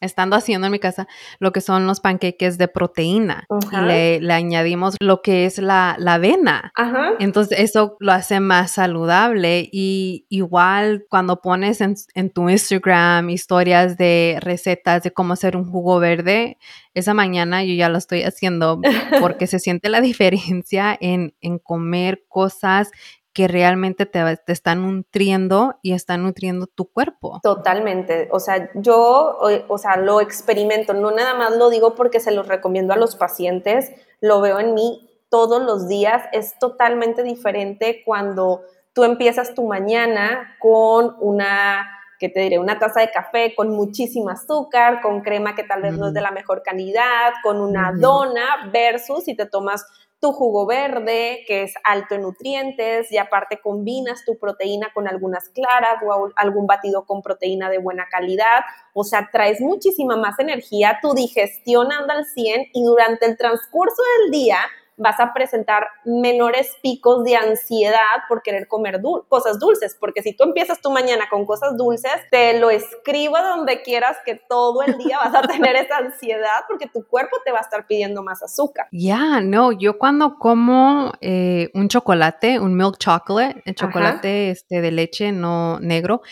estando 0.00 0.36
haciendo 0.36 0.66
en 0.66 0.72
mi 0.72 0.78
casa 0.78 1.06
lo 1.38 1.52
que 1.52 1.60
son 1.60 1.86
los 1.86 2.00
panqueques 2.00 2.58
de 2.58 2.68
proteína. 2.68 3.46
Y 3.72 4.20
le, 4.20 4.32
añadimos 4.32 4.96
lo 5.00 5.22
que 5.22 5.46
es 5.46 5.58
la, 5.58 5.96
la 5.98 6.14
avena. 6.14 6.72
Entonces 7.18 7.58
eso 7.60 7.96
lo 8.00 8.12
hace 8.12 8.40
más 8.40 8.72
saludable. 8.72 9.68
Y 9.70 10.26
igual 10.28 11.06
cuando 11.08 11.40
pones 11.40 11.80
en, 11.80 11.94
en 12.14 12.30
tu 12.30 12.48
Instagram 12.48 13.30
historias 13.30 13.96
de 13.96 14.38
recetas 14.40 15.02
de 15.02 15.12
cómo 15.12 15.34
hacer 15.34 15.56
un 15.56 15.64
jugo 15.64 16.00
verde, 16.00 16.58
esa 16.98 17.14
mañana 17.14 17.64
yo 17.64 17.74
ya 17.74 17.88
lo 17.88 17.98
estoy 17.98 18.22
haciendo 18.22 18.80
porque 19.20 19.46
se 19.46 19.58
siente 19.58 19.88
la 19.88 20.00
diferencia 20.00 20.96
en, 21.00 21.32
comer 21.62 22.24
cosas 22.28 22.47
que 23.38 23.46
realmente 23.46 24.04
te, 24.04 24.36
te, 24.36 24.52
están 24.52 24.82
nutriendo 24.82 25.78
y 25.80 25.92
están 25.92 26.24
nutriendo 26.24 26.66
tu 26.66 26.90
cuerpo. 26.90 27.38
Totalmente. 27.42 28.28
O 28.32 28.40
sea, 28.40 28.68
yo, 28.74 29.38
o, 29.68 29.78
sea, 29.78 29.96
lo 29.96 30.20
experimento, 30.20 30.92
no 30.92 31.12
nada 31.12 31.34
más 31.34 31.56
lo 31.56 31.70
digo 31.70 31.94
porque 31.94 32.18
se 32.18 32.32
los 32.32 32.48
recomiendo 32.48 32.92
a 32.92 32.96
los 32.96 33.14
pacientes, 33.14 33.92
lo 34.20 34.40
veo 34.40 34.58
en 34.58 34.74
mí 34.74 35.08
todos 35.28 35.62
los 35.62 35.86
días. 35.86 36.24
Es 36.32 36.58
totalmente 36.58 37.22
diferente 37.22 38.02
cuando 38.04 38.62
tú 38.92 39.04
empiezas 39.04 39.54
tu 39.54 39.68
mañana 39.68 40.56
con 40.58 41.14
una 41.20 41.86
que 42.18 42.28
te 42.28 42.40
diré, 42.40 42.58
una 42.58 42.80
taza 42.80 43.00
de 43.00 43.12
café 43.12 43.54
con 43.54 43.70
muchísimo 43.70 44.30
azúcar, 44.30 45.00
con 45.00 45.20
crema 45.20 45.54
que 45.54 45.62
tal 45.62 45.82
vez 45.82 45.96
no 45.96 46.08
es 46.08 46.12
de 46.14 46.20
la 46.20 46.32
mejor 46.32 46.64
calidad, 46.64 47.34
con 47.44 47.60
una 47.60 47.92
dona 47.92 48.68
versus 48.72 49.26
si 49.26 49.36
te 49.36 49.46
tomas 49.46 49.86
tu 50.20 50.32
jugo 50.32 50.66
verde, 50.66 51.44
que 51.46 51.62
es 51.62 51.74
alto 51.84 52.14
en 52.14 52.22
nutrientes, 52.22 53.10
y 53.12 53.18
aparte 53.18 53.60
combinas 53.60 54.24
tu 54.24 54.38
proteína 54.38 54.88
con 54.92 55.06
algunas 55.06 55.48
claras 55.50 56.02
o 56.04 56.30
algún 56.36 56.66
batido 56.66 57.06
con 57.06 57.22
proteína 57.22 57.70
de 57.70 57.78
buena 57.78 58.06
calidad. 58.10 58.62
O 58.94 59.04
sea, 59.04 59.28
traes 59.30 59.60
muchísima 59.60 60.16
más 60.16 60.38
energía, 60.38 60.98
tu 61.00 61.14
digestión 61.14 61.92
anda 61.92 62.14
al 62.14 62.24
100 62.24 62.68
y 62.72 62.84
durante 62.84 63.26
el 63.26 63.36
transcurso 63.36 64.02
del 64.22 64.32
día 64.32 64.58
vas 64.98 65.18
a 65.20 65.32
presentar 65.32 65.86
menores 66.04 66.76
picos 66.82 67.24
de 67.24 67.36
ansiedad 67.36 67.98
por 68.28 68.42
querer 68.42 68.68
comer 68.68 69.00
cosas 69.28 69.58
dulces, 69.58 69.96
porque 69.98 70.22
si 70.22 70.36
tú 70.36 70.44
empiezas 70.44 70.80
tu 70.80 70.90
mañana 70.90 71.28
con 71.30 71.46
cosas 71.46 71.76
dulces, 71.76 72.12
te 72.30 72.58
lo 72.58 72.70
escribo 72.70 73.38
donde 73.38 73.82
quieras 73.82 74.16
que 74.24 74.40
todo 74.48 74.82
el 74.82 74.98
día 74.98 75.18
vas 75.18 75.34
a 75.34 75.42
tener 75.48 75.76
esa 75.76 75.98
ansiedad 75.98 76.64
porque 76.68 76.88
tu 76.88 77.06
cuerpo 77.06 77.36
te 77.44 77.52
va 77.52 77.58
a 77.58 77.62
estar 77.62 77.86
pidiendo 77.86 78.22
más 78.22 78.42
azúcar. 78.42 78.86
Ya, 78.92 79.40
no, 79.40 79.72
yo 79.72 79.98
cuando 79.98 80.36
como 80.38 81.12
eh, 81.20 81.70
un 81.74 81.88
chocolate, 81.88 82.60
un 82.60 82.76
milk 82.76 82.98
chocolate, 82.98 83.62
el 83.64 83.74
chocolate 83.74 84.50
este, 84.50 84.80
de 84.80 84.90
leche 84.90 85.32
no 85.32 85.78
negro, 85.80 86.22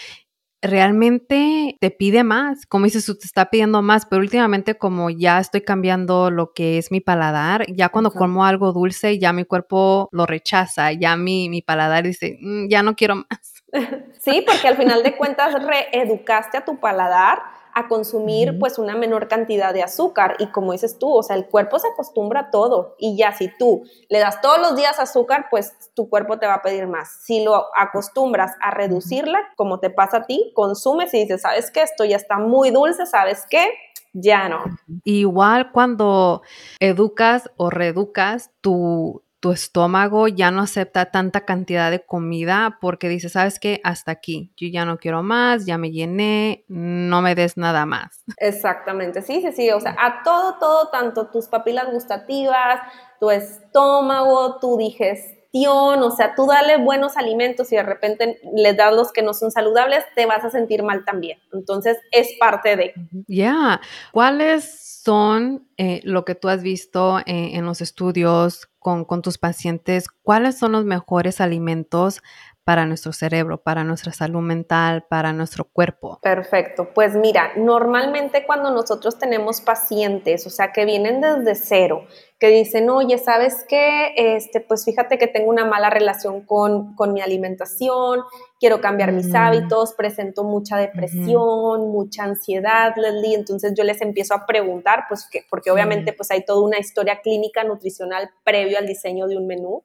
realmente 0.66 1.76
te 1.80 1.90
pide 1.90 2.24
más, 2.24 2.66
como 2.66 2.84
dices, 2.84 3.06
te 3.06 3.26
está 3.26 3.50
pidiendo 3.50 3.82
más, 3.82 4.06
pero 4.06 4.22
últimamente 4.22 4.76
como 4.76 5.10
ya 5.10 5.38
estoy 5.38 5.62
cambiando 5.62 6.30
lo 6.30 6.52
que 6.52 6.78
es 6.78 6.90
mi 6.90 7.00
paladar, 7.00 7.66
ya 7.68 7.88
cuando 7.88 8.10
como 8.10 8.44
algo 8.44 8.72
dulce, 8.72 9.18
ya 9.18 9.32
mi 9.32 9.44
cuerpo 9.44 10.08
lo 10.12 10.26
rechaza, 10.26 10.92
ya 10.92 11.16
mi, 11.16 11.48
mi 11.48 11.62
paladar 11.62 12.04
dice, 12.04 12.38
mm, 12.40 12.68
ya 12.68 12.82
no 12.82 12.94
quiero 12.94 13.16
más. 13.16 13.54
Sí, 14.20 14.44
porque 14.44 14.66
al 14.66 14.76
final 14.76 15.04
de 15.04 15.16
cuentas 15.16 15.54
reeducaste 15.62 16.56
a 16.56 16.64
tu 16.64 16.80
paladar 16.80 17.38
a 17.76 17.88
consumir 17.88 18.58
pues 18.58 18.78
una 18.78 18.96
menor 18.96 19.28
cantidad 19.28 19.74
de 19.74 19.82
azúcar 19.82 20.36
y 20.38 20.46
como 20.46 20.72
dices 20.72 20.98
tú, 20.98 21.12
o 21.12 21.22
sea, 21.22 21.36
el 21.36 21.44
cuerpo 21.46 21.78
se 21.78 21.88
acostumbra 21.88 22.40
a 22.40 22.50
todo 22.50 22.96
y 22.98 23.18
ya 23.18 23.32
si 23.32 23.50
tú 23.58 23.84
le 24.08 24.18
das 24.18 24.40
todos 24.40 24.58
los 24.58 24.76
días 24.76 24.98
azúcar, 24.98 25.48
pues 25.50 25.74
tu 25.94 26.08
cuerpo 26.08 26.38
te 26.38 26.46
va 26.46 26.54
a 26.54 26.62
pedir 26.62 26.86
más. 26.86 27.20
Si 27.22 27.44
lo 27.44 27.66
acostumbras 27.76 28.52
a 28.62 28.70
reducirla, 28.70 29.38
como 29.56 29.78
te 29.78 29.90
pasa 29.90 30.16
a 30.16 30.22
ti, 30.24 30.52
consumes 30.54 31.12
y 31.12 31.18
dices, 31.18 31.42
¿sabes 31.42 31.70
qué? 31.70 31.82
Esto 31.82 32.06
ya 32.06 32.16
está 32.16 32.38
muy 32.38 32.70
dulce, 32.70 33.04
¿sabes 33.04 33.44
qué? 33.50 33.68
Ya 34.14 34.48
no. 34.48 34.64
Igual 35.04 35.70
cuando 35.70 36.40
educas 36.80 37.50
o 37.58 37.68
reeducas 37.68 38.52
tu, 38.62 39.22
tu 39.40 39.52
estómago 39.52 40.28
ya 40.28 40.50
no 40.50 40.62
acepta 40.62 41.10
tanta 41.10 41.44
cantidad 41.44 41.90
de 41.90 42.04
comida 42.04 42.78
porque 42.80 43.08
dice, 43.08 43.28
¿sabes 43.28 43.58
qué? 43.58 43.80
Hasta 43.84 44.12
aquí, 44.12 44.52
yo 44.56 44.68
ya 44.68 44.84
no 44.84 44.98
quiero 44.98 45.22
más, 45.22 45.66
ya 45.66 45.78
me 45.78 45.90
llené, 45.90 46.64
no 46.68 47.22
me 47.22 47.34
des 47.34 47.56
nada 47.56 47.86
más. 47.86 48.24
Exactamente, 48.38 49.22
sí, 49.22 49.40
sí, 49.42 49.52
sí, 49.52 49.70
o 49.70 49.80
sea, 49.80 49.96
a 49.98 50.22
todo, 50.22 50.58
todo, 50.58 50.88
tanto 50.88 51.28
tus 51.28 51.48
papilas 51.48 51.90
gustativas, 51.90 52.80
tu 53.20 53.30
estómago, 53.30 54.58
tu 54.58 54.76
digestión, 54.78 55.35
o 55.66 56.10
sea, 56.10 56.34
tú 56.34 56.46
dale 56.46 56.76
buenos 56.76 57.16
alimentos 57.16 57.72
y 57.72 57.76
de 57.76 57.82
repente 57.82 58.40
le 58.54 58.74
das 58.74 58.94
los 58.94 59.12
que 59.12 59.22
no 59.22 59.32
son 59.32 59.50
saludables, 59.50 60.04
te 60.14 60.26
vas 60.26 60.44
a 60.44 60.50
sentir 60.50 60.82
mal 60.82 61.04
también. 61.04 61.38
Entonces, 61.52 61.96
es 62.10 62.28
parte 62.38 62.76
de. 62.76 62.94
Ya, 63.26 63.80
¿cuáles 64.12 65.00
son 65.02 65.66
eh, 65.76 66.00
lo 66.04 66.24
que 66.24 66.34
tú 66.34 66.48
has 66.48 66.62
visto 66.62 67.20
eh, 67.20 67.52
en 67.54 67.64
los 67.64 67.80
estudios 67.80 68.68
con, 68.78 69.04
con 69.04 69.22
tus 69.22 69.38
pacientes? 69.38 70.08
¿Cuáles 70.22 70.58
son 70.58 70.72
los 70.72 70.84
mejores 70.84 71.40
alimentos 71.40 72.22
para 72.66 72.84
nuestro 72.84 73.12
cerebro, 73.12 73.62
para 73.62 73.84
nuestra 73.84 74.10
salud 74.10 74.40
mental, 74.40 75.04
para 75.08 75.32
nuestro 75.32 75.66
cuerpo? 75.66 76.18
Perfecto. 76.20 76.90
Pues 76.92 77.14
mira, 77.14 77.52
normalmente 77.56 78.44
cuando 78.44 78.72
nosotros 78.72 79.20
tenemos 79.20 79.60
pacientes, 79.60 80.48
o 80.48 80.50
sea, 80.50 80.72
que 80.72 80.84
vienen 80.84 81.20
desde 81.20 81.54
cero, 81.54 82.08
que 82.40 82.48
dicen, 82.48 82.90
oye, 82.90 83.18
¿sabes 83.18 83.64
qué? 83.68 84.12
Este, 84.16 84.60
pues 84.60 84.84
fíjate 84.84 85.16
que 85.16 85.28
tengo 85.28 85.48
una 85.48 85.64
mala 85.64 85.90
relación 85.90 86.44
con, 86.44 86.96
con 86.96 87.12
mi 87.12 87.20
alimentación, 87.20 88.22
quiero 88.58 88.80
cambiar 88.80 89.12
mis 89.12 89.32
hábitos, 89.32 89.94
presento 89.94 90.42
mucha 90.42 90.76
depresión, 90.76 91.92
mucha 91.92 92.24
ansiedad, 92.24 92.94
Leslie, 92.96 93.36
entonces 93.36 93.74
yo 93.76 93.84
les 93.84 94.00
empiezo 94.00 94.34
a 94.34 94.44
preguntar, 94.44 95.04
pues, 95.08 95.28
que, 95.30 95.44
porque 95.48 95.70
obviamente 95.70 96.12
pues 96.12 96.32
hay 96.32 96.44
toda 96.44 96.62
una 96.62 96.80
historia 96.80 97.20
clínica 97.22 97.62
nutricional 97.62 98.28
previo 98.42 98.76
al 98.76 98.88
diseño 98.88 99.28
de 99.28 99.36
un 99.36 99.46
menú, 99.46 99.84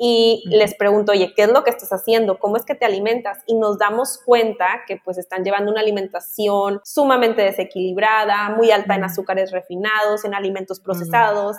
y 0.00 0.44
les 0.46 0.76
pregunto, 0.76 1.10
oye, 1.10 1.34
¿qué 1.34 1.42
es 1.42 1.48
lo 1.48 1.64
que 1.64 1.70
estás 1.70 1.92
haciendo? 1.92 2.38
¿Cómo 2.38 2.56
es 2.56 2.64
que 2.64 2.76
te 2.76 2.86
alimentas? 2.86 3.38
Y 3.46 3.56
nos 3.56 3.78
damos 3.78 4.22
cuenta 4.24 4.84
que 4.86 5.00
pues 5.04 5.18
están 5.18 5.42
llevando 5.42 5.72
una 5.72 5.80
alimentación 5.80 6.80
sumamente 6.84 7.42
desequilibrada, 7.42 8.50
muy 8.50 8.70
alta 8.70 8.94
en 8.94 9.02
azúcares 9.02 9.50
refinados, 9.50 10.24
en 10.24 10.34
alimentos 10.34 10.78
procesados, 10.78 11.56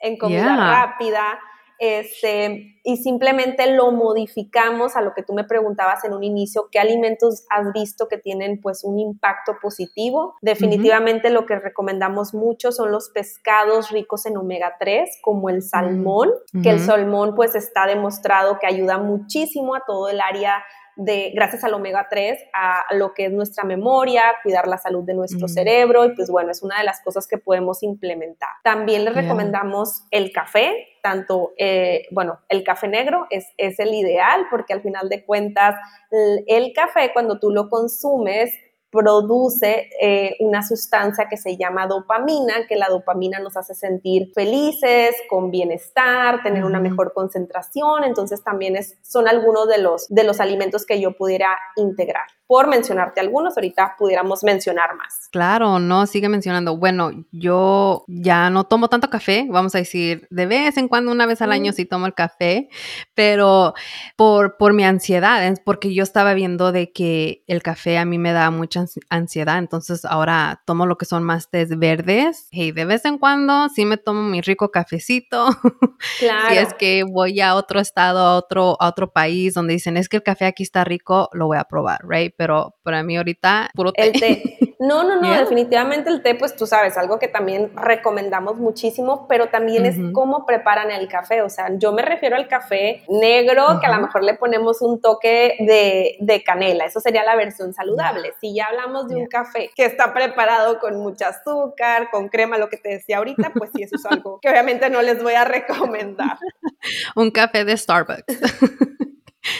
en 0.00 0.18
comida 0.18 0.56
rápida. 0.56 1.38
Este, 1.78 2.80
y 2.84 2.96
simplemente 2.98 3.72
lo 3.72 3.90
modificamos 3.92 4.96
a 4.96 5.00
lo 5.00 5.14
que 5.14 5.22
tú 5.22 5.34
me 5.34 5.44
preguntabas 5.44 6.04
en 6.04 6.12
un 6.12 6.22
inicio, 6.22 6.68
qué 6.70 6.78
alimentos 6.78 7.44
has 7.50 7.72
visto 7.72 8.08
que 8.08 8.18
tienen 8.18 8.60
pues 8.60 8.84
un 8.84 8.98
impacto 8.98 9.56
positivo. 9.60 10.34
Definitivamente 10.42 11.30
lo 11.30 11.46
que 11.46 11.58
recomendamos 11.58 12.34
mucho 12.34 12.72
son 12.72 12.92
los 12.92 13.10
pescados 13.10 13.90
ricos 13.90 14.26
en 14.26 14.36
omega 14.36 14.76
3, 14.78 15.18
como 15.22 15.48
el 15.48 15.62
salmón, 15.62 16.30
que 16.62 16.70
el 16.70 16.80
salmón 16.80 17.34
pues 17.34 17.54
está 17.54 17.86
demostrado 17.86 18.58
que 18.58 18.66
ayuda 18.66 18.98
muchísimo 18.98 19.74
a 19.74 19.82
todo 19.86 20.08
el 20.08 20.20
área 20.20 20.64
de, 20.96 21.32
gracias 21.34 21.64
al 21.64 21.74
omega 21.74 22.06
3, 22.08 22.38
a 22.52 22.94
lo 22.94 23.14
que 23.14 23.26
es 23.26 23.32
nuestra 23.32 23.64
memoria, 23.64 24.22
cuidar 24.42 24.68
la 24.68 24.78
salud 24.78 25.04
de 25.04 25.14
nuestro 25.14 25.48
cerebro 25.48 26.04
y 26.04 26.14
pues 26.14 26.30
bueno, 26.30 26.50
es 26.50 26.62
una 26.62 26.78
de 26.78 26.84
las 26.84 27.00
cosas 27.02 27.26
que 27.26 27.38
podemos 27.38 27.82
implementar. 27.82 28.50
También 28.62 29.04
les 29.04 29.14
recomendamos 29.14 30.04
el 30.10 30.32
café, 30.32 30.86
tanto, 31.04 31.52
eh, 31.58 32.06
bueno, 32.12 32.40
el 32.48 32.64
café 32.64 32.88
negro 32.88 33.26
es, 33.28 33.52
es 33.58 33.78
el 33.78 33.92
ideal 33.92 34.46
porque 34.50 34.72
al 34.72 34.80
final 34.80 35.10
de 35.10 35.22
cuentas 35.22 35.74
el 36.46 36.72
café 36.72 37.12
cuando 37.12 37.38
tú 37.38 37.50
lo 37.50 37.68
consumes 37.68 38.50
produce 38.94 39.90
eh, 40.00 40.36
una 40.38 40.62
sustancia 40.62 41.26
que 41.28 41.36
se 41.36 41.56
llama 41.56 41.88
dopamina, 41.88 42.66
que 42.68 42.76
la 42.76 42.88
dopamina 42.88 43.40
nos 43.40 43.56
hace 43.56 43.74
sentir 43.74 44.30
felices, 44.32 45.16
con 45.28 45.50
bienestar, 45.50 46.42
tener 46.44 46.64
una 46.64 46.78
mejor 46.78 47.12
concentración, 47.12 48.04
entonces 48.04 48.44
también 48.44 48.76
es, 48.76 48.96
son 49.02 49.26
algunos 49.26 49.66
de 49.66 49.78
los, 49.78 50.06
de 50.08 50.22
los 50.22 50.38
alimentos 50.38 50.86
que 50.86 51.00
yo 51.00 51.16
pudiera 51.16 51.58
integrar 51.74 52.26
por 52.46 52.68
mencionarte 52.68 53.20
algunos, 53.20 53.56
ahorita 53.56 53.96
pudiéramos 53.98 54.44
mencionar 54.44 54.94
más. 54.96 55.28
Claro, 55.32 55.78
no, 55.78 56.06
sigue 56.06 56.28
mencionando. 56.28 56.76
Bueno, 56.76 57.10
yo 57.32 58.04
ya 58.06 58.50
no 58.50 58.64
tomo 58.64 58.88
tanto 58.88 59.08
café, 59.08 59.46
vamos 59.48 59.74
a 59.74 59.78
decir, 59.78 60.26
de 60.30 60.46
vez 60.46 60.76
en 60.76 60.88
cuando, 60.88 61.10
una 61.10 61.26
vez 61.26 61.40
al 61.40 61.52
año 61.52 61.72
sí 61.72 61.86
tomo 61.86 62.06
el 62.06 62.14
café, 62.14 62.68
pero 63.14 63.74
por, 64.16 64.58
por 64.58 64.74
mi 64.74 64.84
ansiedad, 64.84 65.44
es 65.46 65.58
porque 65.60 65.94
yo 65.94 66.02
estaba 66.02 66.34
viendo 66.34 66.70
de 66.70 66.92
que 66.92 67.44
el 67.46 67.62
café 67.62 67.96
a 67.98 68.04
mí 68.04 68.18
me 68.18 68.32
da 68.32 68.50
mucha 68.50 68.80
ansiedad, 69.08 69.58
entonces 69.58 70.04
ahora 70.04 70.62
tomo 70.66 70.86
lo 70.86 70.96
que 70.96 71.06
son 71.06 71.22
más 71.24 71.50
tés 71.50 71.78
verdes 71.78 72.48
y 72.50 72.72
de 72.72 72.84
vez 72.84 73.04
en 73.04 73.18
cuando 73.18 73.68
sí 73.68 73.84
me 73.84 73.96
tomo 73.96 74.22
mi 74.22 74.40
rico 74.40 74.70
cafecito. 74.70 75.48
Claro. 76.18 76.48
si 76.50 76.58
es 76.58 76.74
que 76.74 77.04
voy 77.04 77.40
a 77.40 77.54
otro 77.54 77.80
estado, 77.80 78.20
a 78.20 78.36
otro, 78.36 78.76
a 78.80 78.88
otro 78.88 79.12
país 79.12 79.54
donde 79.54 79.74
dicen, 79.74 79.96
es 79.96 80.08
que 80.08 80.18
el 80.18 80.22
café 80.22 80.46
aquí 80.46 80.62
está 80.62 80.84
rico, 80.84 81.28
lo 81.32 81.46
voy 81.46 81.58
a 81.58 81.64
probar, 81.64 82.00
right? 82.08 82.34
pero 82.36 82.74
para 82.82 83.02
mí 83.02 83.16
ahorita 83.16 83.70
puro 83.74 83.92
té. 83.92 84.02
El 84.02 84.12
té. 84.12 84.58
No, 84.80 85.02
no, 85.02 85.18
no, 85.18 85.32
definitivamente 85.32 86.10
el 86.10 86.20
té, 86.20 86.34
pues 86.34 86.56
tú 86.56 86.66
sabes, 86.66 86.98
algo 86.98 87.18
que 87.18 87.28
también 87.28 87.70
recomendamos 87.74 88.56
muchísimo, 88.58 89.26
pero 89.28 89.48
también 89.48 89.86
es 89.86 89.96
cómo 90.12 90.44
preparan 90.44 90.90
el 90.90 91.08
café. 91.08 91.40
O 91.40 91.48
sea, 91.48 91.70
yo 91.78 91.92
me 91.92 92.02
refiero 92.02 92.36
al 92.36 92.48
café 92.48 93.02
negro, 93.08 93.80
que 93.80 93.86
a 93.86 93.96
lo 93.96 94.02
mejor 94.02 94.24
le 94.24 94.34
ponemos 94.34 94.82
un 94.82 95.00
toque 95.00 95.56
de, 95.60 96.16
de 96.20 96.42
canela. 96.42 96.84
Eso 96.84 97.00
sería 97.00 97.24
la 97.24 97.34
versión 97.34 97.72
saludable. 97.72 98.34
Si 98.40 98.54
ya 98.54 98.66
hablamos 98.74 99.08
de 99.08 99.16
un 99.16 99.26
café 99.26 99.70
que 99.74 99.84
está 99.84 100.12
preparado 100.12 100.78
con 100.78 100.96
mucho 100.98 101.26
azúcar, 101.26 102.10
con 102.10 102.28
crema, 102.28 102.58
lo 102.58 102.68
que 102.68 102.76
te 102.76 102.90
decía 102.90 103.18
ahorita, 103.18 103.52
pues 103.54 103.70
sí, 103.74 103.82
eso 103.82 103.96
es 103.96 104.06
algo 104.06 104.40
que 104.40 104.48
obviamente 104.48 104.90
no 104.90 105.02
les 105.02 105.22
voy 105.22 105.34
a 105.34 105.44
recomendar. 105.44 106.38
un 107.16 107.30
café 107.30 107.64
de 107.64 107.76
Starbucks. 107.76 108.24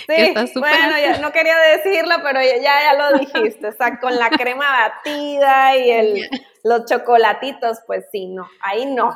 Sí, 0.06 0.34
bueno, 0.54 0.98
ya, 0.98 1.18
no 1.18 1.30
quería 1.30 1.58
decirlo, 1.58 2.14
pero 2.22 2.40
ya, 2.40 2.56
ya 2.62 2.94
lo 2.94 3.18
dijiste, 3.18 3.68
o 3.68 3.72
sea, 3.72 3.98
con 4.00 4.16
la 4.16 4.30
crema 4.30 4.64
batida 5.04 5.76
y 5.76 5.90
el, 5.90 6.30
los 6.64 6.86
chocolatitos, 6.86 7.78
pues 7.86 8.06
sí, 8.10 8.26
no, 8.26 8.48
ahí 8.62 8.86
no. 8.86 9.10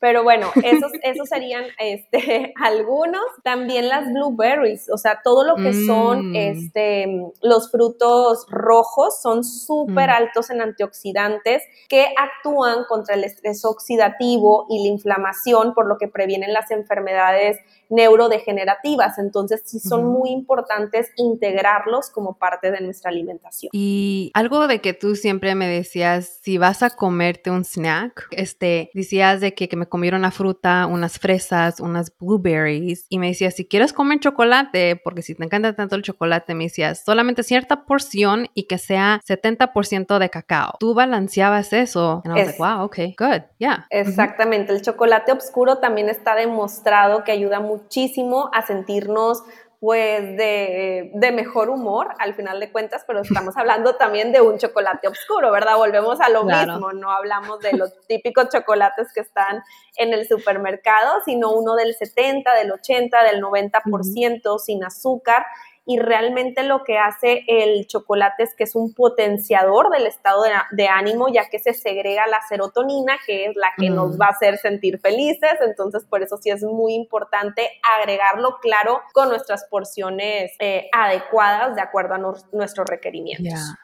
Pero 0.00 0.22
bueno, 0.22 0.50
esos, 0.62 0.92
esos 1.02 1.28
serían 1.28 1.64
este, 1.78 2.54
algunos. 2.62 3.24
También 3.42 3.88
las 3.88 4.12
blueberries, 4.12 4.88
o 4.90 4.96
sea, 4.96 5.20
todo 5.24 5.44
lo 5.44 5.56
que 5.56 5.72
son 5.72 6.30
mm. 6.30 6.36
este, 6.36 7.06
los 7.42 7.70
frutos 7.70 8.46
rojos 8.48 9.20
son 9.20 9.42
súper 9.44 10.08
mm. 10.10 10.12
altos 10.12 10.50
en 10.50 10.60
antioxidantes 10.60 11.62
que 11.88 12.06
actúan 12.16 12.84
contra 12.88 13.16
el 13.16 13.24
estrés 13.24 13.64
oxidativo 13.64 14.66
y 14.70 14.84
la 14.84 14.88
inflamación, 14.90 15.74
por 15.74 15.86
lo 15.86 15.98
que 15.98 16.06
previenen 16.06 16.52
las 16.52 16.70
enfermedades 16.70 17.58
neurodegenerativas. 17.88 19.18
Entonces, 19.18 19.62
sí 19.64 19.80
son 19.80 20.04
muy 20.04 20.30
importantes 20.30 21.10
integrarlos 21.16 22.10
como 22.10 22.36
parte 22.38 22.70
de 22.70 22.80
nuestra 22.80 23.10
alimentación. 23.10 23.70
Y 23.72 24.30
algo 24.34 24.66
de 24.68 24.80
que 24.80 24.92
tú 24.92 25.16
siempre 25.16 25.54
me 25.54 25.66
decías, 25.66 26.38
si 26.42 26.58
vas 26.58 26.82
a 26.82 26.83
comerte 26.90 27.50
un 27.50 27.64
snack, 27.64 28.28
este, 28.30 28.90
decías 28.94 29.40
de 29.40 29.54
que, 29.54 29.68
que 29.68 29.76
me 29.76 29.86
comiera 29.86 30.16
una 30.16 30.30
fruta, 30.30 30.86
unas 30.86 31.18
fresas, 31.18 31.80
unas 31.80 32.12
blueberries, 32.16 33.06
y 33.08 33.18
me 33.18 33.28
decías, 33.28 33.54
si 33.54 33.66
quieres 33.66 33.92
comer 33.92 34.20
chocolate, 34.20 35.00
porque 35.02 35.22
si 35.22 35.34
te 35.34 35.44
encanta 35.44 35.74
tanto 35.74 35.96
el 35.96 36.02
chocolate, 36.02 36.54
me 36.54 36.64
decías, 36.64 37.04
solamente 37.04 37.42
cierta 37.42 37.84
porción 37.84 38.48
y 38.54 38.64
que 38.64 38.78
sea 38.78 39.20
70% 39.26 40.18
de 40.18 40.30
cacao. 40.30 40.74
Tú 40.78 40.94
balanceabas 40.94 41.72
eso. 41.72 42.22
Y 42.24 42.28
was 42.28 42.46
like, 42.46 42.58
wow, 42.58 42.84
okay, 42.84 43.14
good, 43.18 43.42
yeah. 43.58 43.86
Exactamente. 43.90 44.72
El 44.72 44.82
chocolate 44.82 45.32
oscuro 45.32 45.78
también 45.78 46.08
está 46.08 46.34
demostrado 46.34 47.24
que 47.24 47.32
ayuda 47.32 47.60
muchísimo 47.60 48.50
a 48.52 48.66
sentirnos 48.66 49.42
pues 49.84 50.22
de, 50.38 51.10
de, 51.12 51.30
mejor 51.30 51.68
humor 51.68 52.14
al 52.18 52.34
final 52.34 52.58
de 52.58 52.72
cuentas, 52.72 53.04
pero 53.06 53.20
estamos 53.20 53.54
hablando 53.58 53.96
también 53.96 54.32
de 54.32 54.40
un 54.40 54.56
chocolate 54.56 55.08
oscuro, 55.08 55.52
¿verdad? 55.52 55.76
Volvemos 55.76 56.22
a 56.22 56.30
lo 56.30 56.44
mismo, 56.44 56.94
no 56.94 57.10
hablamos 57.10 57.60
de 57.60 57.74
los 57.74 57.92
típicos 58.06 58.48
chocolates 58.48 59.12
que 59.12 59.20
están 59.20 59.62
en 59.96 60.14
el 60.14 60.26
supermercado, 60.26 61.20
sino 61.26 61.52
uno 61.52 61.74
del 61.74 61.94
70, 61.94 62.54
del 62.54 62.72
80, 62.72 63.24
del 63.24 63.42
90% 63.42 64.58
sin 64.58 64.82
azúcar 64.84 65.44
y 65.86 65.98
realmente 65.98 66.62
lo 66.62 66.82
que 66.82 66.98
hace 66.98 67.44
el 67.46 67.86
chocolate 67.86 68.44
es 68.44 68.54
que 68.54 68.64
es 68.64 68.74
un 68.74 68.94
potenciador 68.94 69.90
del 69.90 70.06
estado 70.06 70.42
de, 70.70 70.88
ánimo, 70.88 71.28
ya 71.32 71.48
que 71.50 71.58
se 71.58 71.74
segrega 71.74 72.26
la 72.26 72.40
serotonina, 72.48 73.16
que 73.26 73.46
es 73.46 73.56
la 73.56 73.68
que 73.76 73.90
nos 73.90 74.16
mm. 74.16 74.20
va 74.20 74.26
a 74.26 74.30
hacer 74.30 74.56
sentir 74.58 74.98
felices, 74.98 75.52
entonces 75.60 76.04
por 76.04 76.22
eso 76.22 76.38
sí 76.38 76.50
es 76.50 76.62
muy 76.62 76.94
importante 76.94 77.68
agregarlo 77.98 78.58
claro 78.62 79.00
con 79.12 79.28
nuestras 79.28 79.64
porciones 79.70 80.52
eh, 80.58 80.88
adecuadas 80.92 81.74
de 81.74 81.82
acuerdo 81.82 82.14
a 82.14 82.18
nuestros 82.52 82.86
requerimientos. 82.88 83.74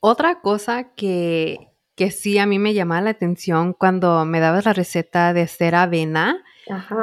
Otra 0.00 0.40
cosa 0.40 0.92
que, 0.94 1.72
que 1.96 2.10
sí 2.10 2.38
a 2.38 2.46
mí 2.46 2.58
me 2.58 2.74
llamaba 2.74 3.00
la 3.00 3.10
atención 3.10 3.72
cuando 3.72 4.24
me 4.24 4.40
dabas 4.40 4.64
la 4.64 4.72
receta 4.72 5.32
de 5.32 5.42
hacer 5.42 5.74
avena, 5.74 6.42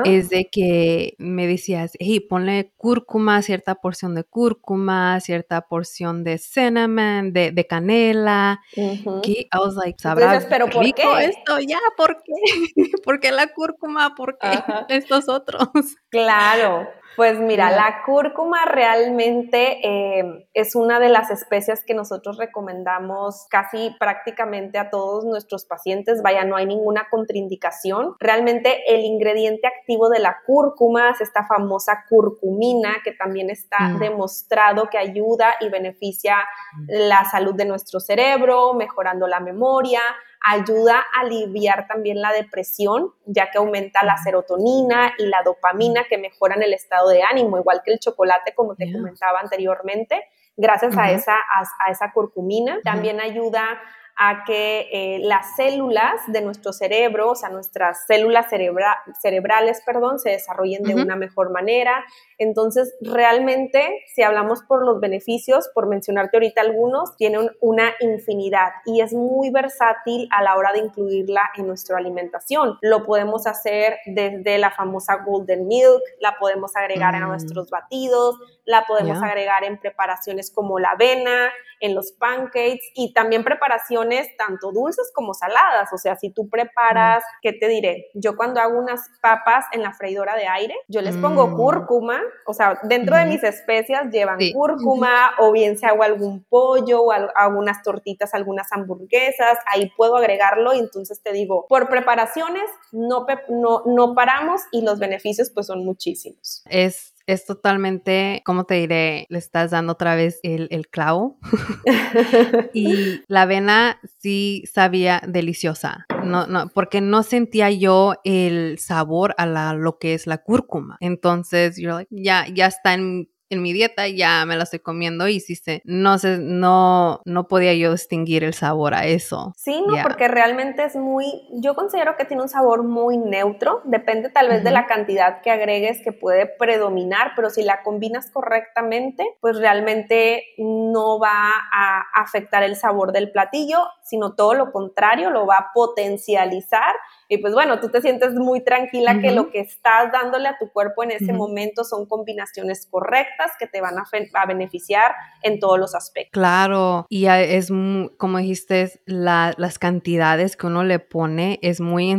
es 0.06 0.30
de 0.30 0.50
que 0.52 1.16
me 1.18 1.48
decías, 1.48 1.92
hey, 2.00 2.20
ponle 2.20 2.74
cúrcuma, 2.78 3.42
cierta 3.42 3.76
porción 3.76 4.16
de 4.16 4.24
cúrcuma, 4.24 5.20
cierta 5.20 5.62
porción 5.62 6.24
de 6.24 6.38
cinnamon, 6.38 7.34
de, 7.34 7.52
de 7.52 7.68
canela. 7.68 8.62
I 8.76 9.48
was 9.58 9.76
like, 9.76 10.00
¿sabrá 10.00 10.40
pero 10.50 10.68
¿por 10.68 10.84
qué? 10.94 11.04
esto? 11.22 11.60
Ya, 11.60 11.80
¿por 11.98 12.22
qué? 12.24 12.34
¿Por 13.04 13.20
qué 13.20 13.32
la 13.32 13.48
cúrcuma? 13.48 14.16
¿Por 14.16 14.38
qué 14.38 14.50
estos 14.90 15.28
otros? 15.30 15.70
Claro, 16.10 16.88
pues 17.20 17.38
mira, 17.38 17.70
la 17.70 18.04
cúrcuma 18.06 18.64
realmente 18.64 19.86
eh, 19.86 20.48
es 20.54 20.74
una 20.74 21.02
de 21.02 21.10
las 21.10 21.30
especias 21.30 21.84
que 21.84 21.94
nosotros 21.94 22.38
recomendamos 22.38 23.46
casi 23.50 23.94
prácticamente 24.00 24.78
a 24.78 24.90
todos 24.90 25.26
nuestros 25.26 25.66
pacientes. 25.66 26.22
Vaya, 26.24 26.46
no 26.46 26.56
hay 26.56 26.66
ninguna 26.66 27.10
contraindicación. 27.12 28.16
Realmente 28.20 28.84
el 28.88 29.02
ingrediente 29.02 29.68
activo 29.68 30.08
de 30.08 30.20
la 30.20 30.38
cúrcuma 30.46 31.10
es 31.10 31.20
esta 31.20 31.46
famosa 31.46 32.06
curcumina 32.08 32.96
que 33.04 33.12
también 33.12 33.50
está 33.50 33.80
mm. 33.80 34.00
demostrado 34.00 34.88
que 34.90 34.98
ayuda 34.98 35.56
y 35.60 35.68
beneficia 35.68 36.38
mm. 36.38 36.86
la 36.88 37.26
salud 37.26 37.54
de 37.54 37.66
nuestro 37.66 38.00
cerebro, 38.00 38.76
mejorando 38.76 39.28
la 39.28 39.42
memoria, 39.42 40.00
ayuda 40.42 41.00
a 41.00 41.22
aliviar 41.22 41.88
también 41.88 42.22
la 42.22 42.32
depresión, 42.32 43.14
ya 43.26 43.52
que 43.52 43.58
aumenta 43.58 44.04
la 44.04 44.18
serotonina 44.18 45.14
y 45.18 45.26
la 45.28 45.42
dopamina 45.44 46.06
que 46.10 46.18
mejoran 46.18 46.64
el 46.64 46.74
estado 46.74 47.09
de 47.10 47.24
ánimo, 47.24 47.58
igual 47.58 47.82
que 47.84 47.92
el 47.92 48.00
chocolate, 48.00 48.54
como 48.56 48.76
te 48.76 48.92
comentaba 48.92 49.40
anteriormente, 49.40 50.24
gracias 50.56 50.98
a, 50.98 51.12
esa, 51.12 51.36
a, 51.36 51.92
esa 51.92 52.12
curcumina. 52.12 52.80
También 52.84 53.20
ayuda 53.20 53.82
a 54.22 54.44
que 54.44 54.90
eh, 54.92 55.20
las 55.22 55.56
células 55.56 56.16
de 56.28 56.42
nuestro 56.42 56.74
cerebro, 56.74 57.32
o 57.32 57.36
sea, 57.36 57.48
nuestras 57.48 58.06
células 58.06 58.48
cerebrales, 58.50 59.82
perdón, 59.86 60.20
se 60.20 60.32
desarrollen 60.32 60.84
de 60.84 60.96
una 60.96 61.16
mejor 61.16 61.52
manera. 61.52 62.04
Entonces, 62.38 62.94
realmente, 63.00 64.04
si 64.14 64.22
hablamos 64.22 64.62
por 64.64 64.86
los 64.86 65.00
beneficios, 65.00 65.70
por 65.74 65.88
mencionarte 65.88 66.36
ahorita 66.36 66.60
algunos, 66.60 67.16
tiene 67.16 67.50
una 67.62 67.94
infinidad 68.02 68.72
y 68.86 69.00
es 69.00 69.14
muy 69.14 69.52
versátil 69.52 70.28
a 70.36 70.44
la 70.44 70.58
hora 70.58 70.74
de 70.74 70.80
incluirla 70.80 71.52
en 71.56 71.68
nuestra 71.68 71.98
alimentación. 71.98 72.78
Lo 72.82 73.06
podemos 73.06 73.48
hacer 73.48 74.00
desde 74.06 74.58
la 74.58 74.72
famosa 74.72 75.24
golden 75.26 75.66
milk, 75.66 76.02
la 76.20 76.36
podemos 76.38 76.76
agregar 76.76 77.16
a 77.16 77.26
mm. 77.26 77.30
nuestros 77.30 77.70
batidos, 77.70 78.36
la 78.66 78.86
podemos 78.86 79.24
agregar 79.24 79.64
en 79.64 79.80
preparaciones 79.80 80.52
como 80.52 80.78
la 80.78 80.90
avena, 80.90 81.50
en 81.80 81.96
los 81.96 82.12
pancakes 82.14 82.92
y 82.96 83.14
también 83.14 83.44
preparaciones 83.44 84.28
tanto 84.38 84.72
dulces 84.72 85.12
como 85.14 85.34
saladas. 85.34 85.90
O 85.94 85.98
sea, 85.98 86.16
si 86.16 86.32
tú 86.32 86.50
preparas, 86.50 87.24
mm. 87.24 87.38
¿qué 87.42 87.54
te 87.54 87.68
diré? 87.68 88.08
Yo 88.14 88.36
cuando 88.36 88.60
hago 88.60 88.78
unas 88.78 89.02
papas 89.22 89.66
en 89.72 89.82
la 89.82 89.94
freidora 89.94 90.36
de 90.36 90.48
aire, 90.48 90.76
yo 90.88 91.02
les 91.02 91.16
pongo 91.18 91.48
mm. 91.48 91.56
cúrcuma, 91.56 92.22
o 92.46 92.54
sea, 92.54 92.80
dentro 92.84 93.16
de 93.16 93.26
mis 93.26 93.44
especias 93.44 94.12
llevan 94.12 94.40
cúrcuma 94.54 95.32
o 95.40 95.52
bien 95.52 95.78
si 95.78 95.86
hago 95.86 96.04
algún 96.04 96.44
pollo 96.44 97.04
o 97.04 97.12
algunas 97.12 97.82
tortitas, 97.84 98.34
algunas 98.34 98.72
hamburguesas, 98.72 99.58
ahí 99.66 99.92
puedo 99.96 100.18
agregarlo 100.18 100.74
y 100.74 100.80
entonces 100.80 101.22
te 101.22 101.32
digo, 101.32 101.66
por 101.68 101.90
preparaciones 101.90 102.64
no, 102.92 103.26
no, 103.50 103.84
no 103.86 104.16
paramos 104.16 104.62
y 104.72 104.82
los 104.82 105.00
beneficios 105.00 105.50
pues 105.54 105.68
son 105.68 105.86
muchísimos. 105.86 106.64
Es 106.70 107.14
es 107.30 107.46
totalmente, 107.46 108.42
¿cómo 108.44 108.64
te 108.64 108.76
diré? 108.76 109.28
Le 109.30 109.38
estás 109.38 109.70
dando 109.70 109.94
otra 109.94 110.16
vez 110.16 110.40
el, 110.42 110.68
el 110.72 110.88
clavo. 110.88 111.38
y 112.74 113.22
la 113.28 113.44
avena 113.44 114.00
sí 114.20 114.64
sabía 114.72 115.22
deliciosa. 115.28 116.08
No, 116.24 116.48
no, 116.48 116.70
porque 116.70 117.02
no 117.02 117.22
sentía 117.22 117.70
yo 117.70 118.16
el 118.24 118.80
sabor 118.80 119.36
a 119.38 119.46
la, 119.46 119.74
lo 119.74 120.00
que 120.00 120.16
es 120.16 120.26
la 120.26 120.40
cúrcuma. 120.40 120.98
Entonces, 121.02 121.78
yo 121.78 122.00
ya, 122.10 122.48
ya 122.52 122.66
está 122.66 122.96
en 122.96 123.30
en 123.50 123.62
mi 123.62 123.74
dieta 123.74 124.08
ya 124.08 124.46
me 124.46 124.56
la 124.56 124.64
estoy 124.64 124.80
comiendo 124.80 125.28
y 125.28 125.40
sí 125.40 125.56
se, 125.56 125.82
no 125.86 126.18
sé, 126.20 126.38
no, 126.40 127.22
no 127.26 127.48
podía 127.48 127.74
yo 127.74 127.92
distinguir 127.92 128.44
el 128.44 128.54
sabor 128.54 128.94
a 128.94 129.06
eso. 129.06 129.54
Sí, 129.58 129.84
no, 129.88 129.96
porque 130.04 130.28
realmente 130.28 130.84
es 130.84 130.96
muy, 130.96 131.26
yo 131.54 131.76
considero 131.76 132.16
que 132.16 132.26
tiene 132.26 132.44
un 132.44 132.50
sabor 132.50 132.84
muy 132.84 133.18
neutro, 133.18 133.82
depende 133.86 134.30
tal 134.30 134.50
vez 134.50 134.64
de 134.64 134.72
la 134.72 134.88
cantidad 134.88 135.42
que 135.42 135.52
agregues 135.52 136.02
que 136.04 136.12
puede 136.12 136.46
predominar, 136.46 137.34
pero 137.36 137.50
si 137.50 137.64
la 137.64 137.82
combinas 137.84 138.30
correctamente, 138.32 139.26
pues 139.42 139.58
realmente 139.58 140.44
no 140.58 141.20
va 141.20 141.50
a 141.74 142.04
afectar 142.16 142.64
el 142.64 142.76
sabor 142.76 143.12
del 143.12 143.32
platillo, 143.32 143.80
sino 144.04 144.36
todo 144.36 144.54
lo 144.54 144.72
contrario, 144.72 145.30
lo 145.30 145.46
va 145.46 145.58
a 145.58 145.72
potencializar 145.74 146.96
y 147.32 147.38
pues 147.38 147.54
bueno, 147.54 147.80
tú 147.80 147.90
te 147.90 148.02
sientes 148.02 148.34
muy 148.34 148.64
tranquila 148.64 149.22
que 149.22 149.32
lo 149.32 149.52
que 149.52 149.60
estás 149.60 150.12
dándole 150.12 150.48
a 150.48 150.58
tu 150.58 150.72
cuerpo 150.72 151.04
en 151.04 151.12
ese 151.12 151.32
momento 151.32 151.84
son 151.84 152.08
combinaciones 152.08 152.88
correctas 152.90 153.52
que 153.60 153.68
te 153.68 153.82
van 153.82 153.96
a, 154.00 154.46
beneficiar 154.48 155.14
en 155.44 155.60
todos 155.60 155.78
los 155.78 155.94
aspectos. 155.94 156.32
Claro, 156.32 157.06
y 157.08 157.28
es 157.28 157.70
como 158.18 158.40
dijiste, 158.40 159.00
las 159.06 159.78
cantidades 159.78 160.58
que 160.58 160.66
uno 160.66 160.84
le 160.84 160.98
pone 160.98 161.60
es 161.62 161.80
muy 161.80 162.10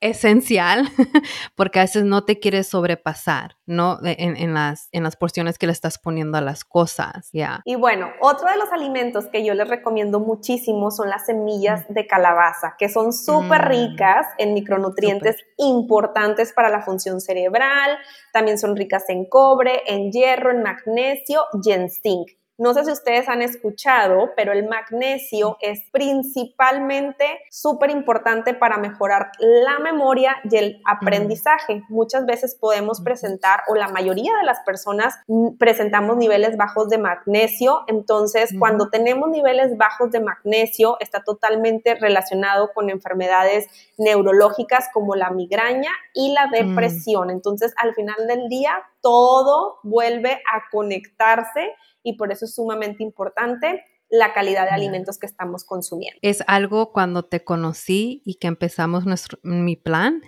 esencial 0.00 0.88
porque 1.54 1.78
a 1.78 1.82
veces 1.82 2.04
no 2.04 2.24
te 2.24 2.38
quieres 2.38 2.68
sobrepasar, 2.68 3.56
¿no? 3.66 3.98
En, 4.02 4.54
las, 4.54 4.88
en 4.92 5.02
las 5.02 5.16
porciones 5.16 5.58
que 5.58 5.66
le 5.66 5.72
estás 5.72 5.98
poniendo 5.98 6.38
a 6.38 6.40
las 6.40 6.64
cosas, 6.64 7.30
ya. 7.32 7.62
Y 7.64 7.76
bueno, 7.76 8.10
otro 8.20 8.48
de 8.48 8.56
los 8.58 8.70
alimentos 8.72 9.26
que 9.26 9.44
yo 9.44 9.54
les 9.54 9.68
recomiendo 9.68 10.20
muchísimo 10.20 10.90
son 10.90 11.08
las 11.08 11.26
semillas 11.26 11.84
de 11.88 12.06
calabaza, 12.06 12.74
que 12.78 12.88
son 12.88 13.12
súper 13.12 13.64
mm. 13.64 13.68
ricas 13.68 14.26
en 14.38 14.54
micronutrientes 14.54 15.36
importantes 15.56 16.52
para 16.52 16.68
la 16.68 16.82
función 16.82 17.20
cerebral, 17.20 17.98
también 18.32 18.58
son 18.58 18.76
ricas 18.76 19.04
en 19.08 19.26
cobre, 19.28 19.82
en 19.86 20.12
hierro, 20.12 20.50
en 20.50 20.62
magnesio 20.62 21.44
y 21.64 21.72
en 21.72 21.88
zinc. 21.90 22.28
No 22.58 22.72
sé 22.72 22.86
si 22.86 22.90
ustedes 22.90 23.28
han 23.28 23.42
escuchado, 23.42 24.30
pero 24.34 24.52
el 24.52 24.66
magnesio 24.66 25.58
es 25.60 25.80
principalmente 25.92 27.40
súper 27.50 27.90
importante 27.90 28.54
para 28.54 28.78
mejorar 28.78 29.30
la 29.38 29.78
memoria 29.78 30.36
y 30.50 30.56
el 30.56 30.80
aprendizaje. 30.86 31.82
Muchas 31.90 32.24
veces 32.24 32.54
podemos 32.54 33.02
presentar, 33.02 33.60
o 33.68 33.74
la 33.74 33.88
mayoría 33.88 34.32
de 34.38 34.44
las 34.44 34.60
personas 34.60 35.14
presentamos 35.58 36.16
niveles 36.16 36.56
bajos 36.56 36.88
de 36.88 36.96
magnesio. 36.96 37.82
Entonces, 37.88 38.54
cuando 38.58 38.88
tenemos 38.88 39.28
niveles 39.28 39.76
bajos 39.76 40.10
de 40.10 40.20
magnesio, 40.20 40.96
está 41.00 41.22
totalmente 41.22 41.94
relacionado 41.94 42.70
con 42.72 42.88
enfermedades 42.88 43.66
neurológicas 43.98 44.88
como 44.94 45.14
la 45.14 45.28
migraña 45.30 45.90
y 46.14 46.32
la 46.32 46.46
mm. 46.46 46.50
depresión. 46.50 47.30
Entonces, 47.30 47.74
al 47.76 47.94
final 47.94 48.26
del 48.26 48.48
día, 48.48 48.82
todo 49.02 49.78
vuelve 49.82 50.32
a 50.52 50.70
conectarse 50.70 51.74
y 52.06 52.16
por 52.16 52.32
eso 52.32 52.44
es 52.44 52.54
sumamente 52.54 53.02
importante 53.02 53.82
la 54.08 54.32
calidad 54.32 54.64
de 54.64 54.70
alimentos 54.70 55.18
que 55.18 55.26
estamos 55.26 55.64
consumiendo. 55.64 56.16
Es 56.22 56.44
algo 56.46 56.92
cuando 56.92 57.24
te 57.24 57.42
conocí 57.42 58.22
y 58.24 58.36
que 58.36 58.46
empezamos 58.46 59.04
nuestro, 59.04 59.38
mi 59.42 59.74
plan, 59.74 60.22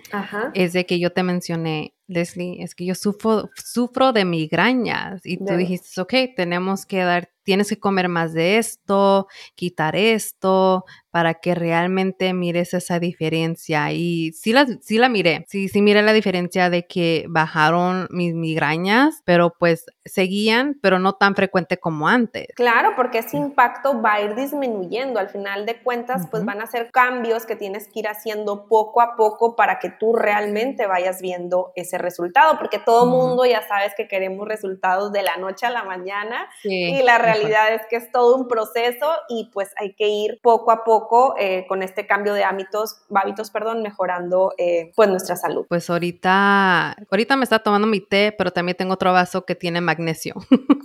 es 0.53 0.73
de 0.73 0.85
que 0.85 0.99
yo 0.99 1.13
te 1.13 1.23
mencioné, 1.23 1.95
Leslie, 2.09 2.61
es 2.63 2.75
que 2.75 2.85
yo 2.85 2.95
sufro, 2.95 3.49
sufro 3.55 4.11
de 4.11 4.25
migrañas 4.25 5.25
y 5.25 5.37
tú 5.37 5.55
dijiste, 5.55 6.01
ok, 6.01 6.13
tenemos 6.35 6.85
que 6.85 7.03
dar 7.03 7.29
tienes 7.49 7.69
que 7.69 7.79
comer 7.79 8.09
más 8.09 8.33
de 8.33 8.59
esto, 8.59 9.27
quitar 9.55 9.95
esto, 9.95 10.85
para 11.09 11.33
que 11.33 11.55
realmente 11.55 12.33
mires 12.33 12.75
esa 12.75 12.99
diferencia. 12.99 13.91
Y 13.91 14.31
sí 14.33 14.53
la, 14.53 14.67
sí 14.81 14.99
la 14.99 15.09
miré, 15.09 15.45
sí, 15.47 15.67
sí 15.67 15.81
miré 15.81 16.03
la 16.03 16.13
diferencia 16.13 16.69
de 16.69 16.85
que 16.85 17.25
bajaron 17.27 18.07
mis 18.11 18.35
migrañas, 18.35 19.21
pero 19.25 19.53
pues 19.57 19.85
seguían, 20.05 20.77
pero 20.81 20.99
no 20.99 21.13
tan 21.13 21.33
frecuente 21.35 21.77
como 21.77 22.07
antes. 22.07 22.47
Claro, 22.55 22.91
porque 22.95 23.19
ese 23.19 23.37
impacto 23.37 23.99
va 23.99 24.13
a 24.13 24.21
ir 24.21 24.35
disminuyendo. 24.35 25.19
Al 25.19 25.29
final 25.29 25.65
de 25.65 25.81
cuentas, 25.81 26.27
pues 26.29 26.45
van 26.45 26.61
a 26.61 26.67
ser 26.67 26.91
cambios 26.91 27.47
que 27.47 27.55
tienes 27.55 27.87
que 27.87 28.01
ir 28.01 28.07
haciendo 28.07 28.67
poco 28.67 29.01
a 29.01 29.15
poco 29.15 29.55
para 29.55 29.79
que 29.79 29.89
tú 29.89 30.13
realmente 30.15 30.85
vayas 30.85 31.19
viendo 31.21 31.71
ese 31.75 31.97
resultado, 31.99 32.57
porque 32.57 32.79
todo 32.79 33.05
mundo 33.05 33.45
ya 33.45 33.67
sabes 33.67 33.93
que 33.95 34.07
queremos 34.07 34.47
resultados 34.47 35.11
de 35.11 35.21
la 35.21 35.37
noche 35.37 35.65
a 35.65 35.69
la 35.69 35.83
mañana 35.83 36.49
y 36.63 37.01
la 37.03 37.17
realidad 37.17 37.73
es 37.73 37.81
que 37.89 37.97
es 37.97 38.11
todo 38.11 38.35
un 38.35 38.47
proceso 38.47 39.11
y 39.29 39.49
pues 39.53 39.69
hay 39.77 39.93
que 39.93 40.07
ir 40.07 40.39
poco 40.41 40.71
a 40.71 40.83
poco 40.83 41.35
eh, 41.37 41.65
con 41.67 41.83
este 41.83 42.07
cambio 42.07 42.33
de 42.33 42.43
hábitos, 42.43 43.01
hábitos, 43.13 43.51
perdón, 43.51 43.81
mejorando 43.81 44.53
eh, 44.57 44.91
pues 44.95 45.09
nuestra 45.09 45.35
salud. 45.35 45.65
Pues 45.67 45.89
ahorita, 45.89 46.95
ahorita 47.09 47.35
me 47.35 47.43
está 47.43 47.59
tomando 47.59 47.87
mi 47.87 48.01
té, 48.01 48.33
pero 48.37 48.51
también 48.51 48.77
tengo 48.77 48.93
otro 48.93 49.13
vaso 49.13 49.45
que 49.45 49.55
tiene 49.55 49.81
magnesio. 49.81 50.35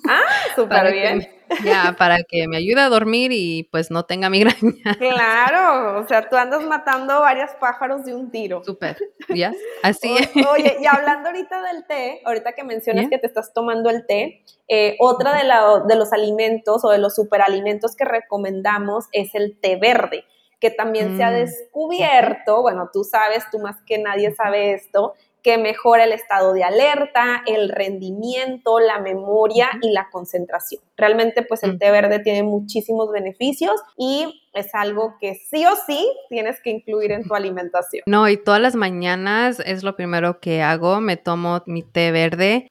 Ah, 0.08 0.20
súper 0.56 0.92
bien. 0.92 1.28
Ya, 1.64 1.94
para 1.98 2.18
que 2.22 2.48
me 2.48 2.56
ayude 2.56 2.80
a 2.80 2.88
dormir 2.88 3.30
y 3.32 3.64
pues 3.70 3.90
no 3.90 4.04
tenga 4.04 4.30
migraña. 4.30 4.96
Claro, 4.98 6.00
o 6.00 6.08
sea, 6.08 6.28
tú 6.28 6.36
andas 6.36 6.64
matando 6.64 7.20
varios 7.20 7.50
pájaros 7.60 8.04
de 8.04 8.14
un 8.14 8.30
tiro. 8.30 8.62
Súper, 8.64 8.96
¿ya? 9.28 9.52
Así 9.82 10.16
es. 10.16 10.30
Oye, 10.50 10.76
y 10.80 10.86
hablando 10.86 11.28
ahorita 11.28 11.62
del 11.62 11.86
té, 11.86 12.22
ahorita 12.24 12.52
que 12.52 12.64
mencionas 12.64 13.08
que 13.08 13.18
te 13.18 13.26
estás 13.26 13.52
tomando 13.52 13.90
el 13.90 14.06
té, 14.06 14.44
eh, 14.68 14.96
otra 14.98 15.36
de, 15.36 15.44
la, 15.44 15.82
de 15.86 15.96
los 15.96 16.12
alimentos 16.12 16.84
o 16.84 16.90
de 16.90 16.98
los 16.98 17.14
superalimentos 17.14 17.96
que 17.96 18.04
recomendamos 18.04 19.06
es 19.12 19.34
el 19.34 19.58
té 19.60 19.76
verde 19.76 20.24
que 20.64 20.70
también 20.70 21.18
se 21.18 21.22
ha 21.22 21.30
mm. 21.30 21.34
descubierto, 21.34 22.62
bueno, 22.62 22.88
tú 22.90 23.04
sabes, 23.04 23.44
tú 23.50 23.58
más 23.58 23.76
que 23.84 23.98
nadie 23.98 24.34
sabe 24.34 24.72
esto, 24.72 25.12
que 25.44 25.58
mejora 25.58 26.04
el 26.04 26.12
estado 26.12 26.54
de 26.54 26.64
alerta, 26.64 27.42
el 27.46 27.68
rendimiento, 27.68 28.80
la 28.80 28.98
memoria 28.98 29.68
y 29.82 29.92
la 29.92 30.08
concentración. 30.10 30.80
Realmente 30.96 31.42
pues 31.42 31.62
el 31.62 31.78
té 31.78 31.90
verde 31.90 32.18
tiene 32.20 32.42
muchísimos 32.42 33.12
beneficios 33.12 33.74
y 33.98 34.42
es 34.54 34.74
algo 34.74 35.16
que 35.20 35.34
sí 35.34 35.66
o 35.66 35.76
sí 35.86 36.08
tienes 36.30 36.62
que 36.62 36.70
incluir 36.70 37.12
en 37.12 37.24
tu 37.24 37.34
alimentación. 37.34 38.04
No, 38.06 38.26
y 38.28 38.38
todas 38.38 38.60
las 38.60 38.74
mañanas 38.74 39.60
es 39.66 39.82
lo 39.82 39.96
primero 39.96 40.40
que 40.40 40.62
hago, 40.62 41.02
me 41.02 41.18
tomo 41.18 41.62
mi 41.66 41.82
té 41.82 42.10
verde 42.10 42.70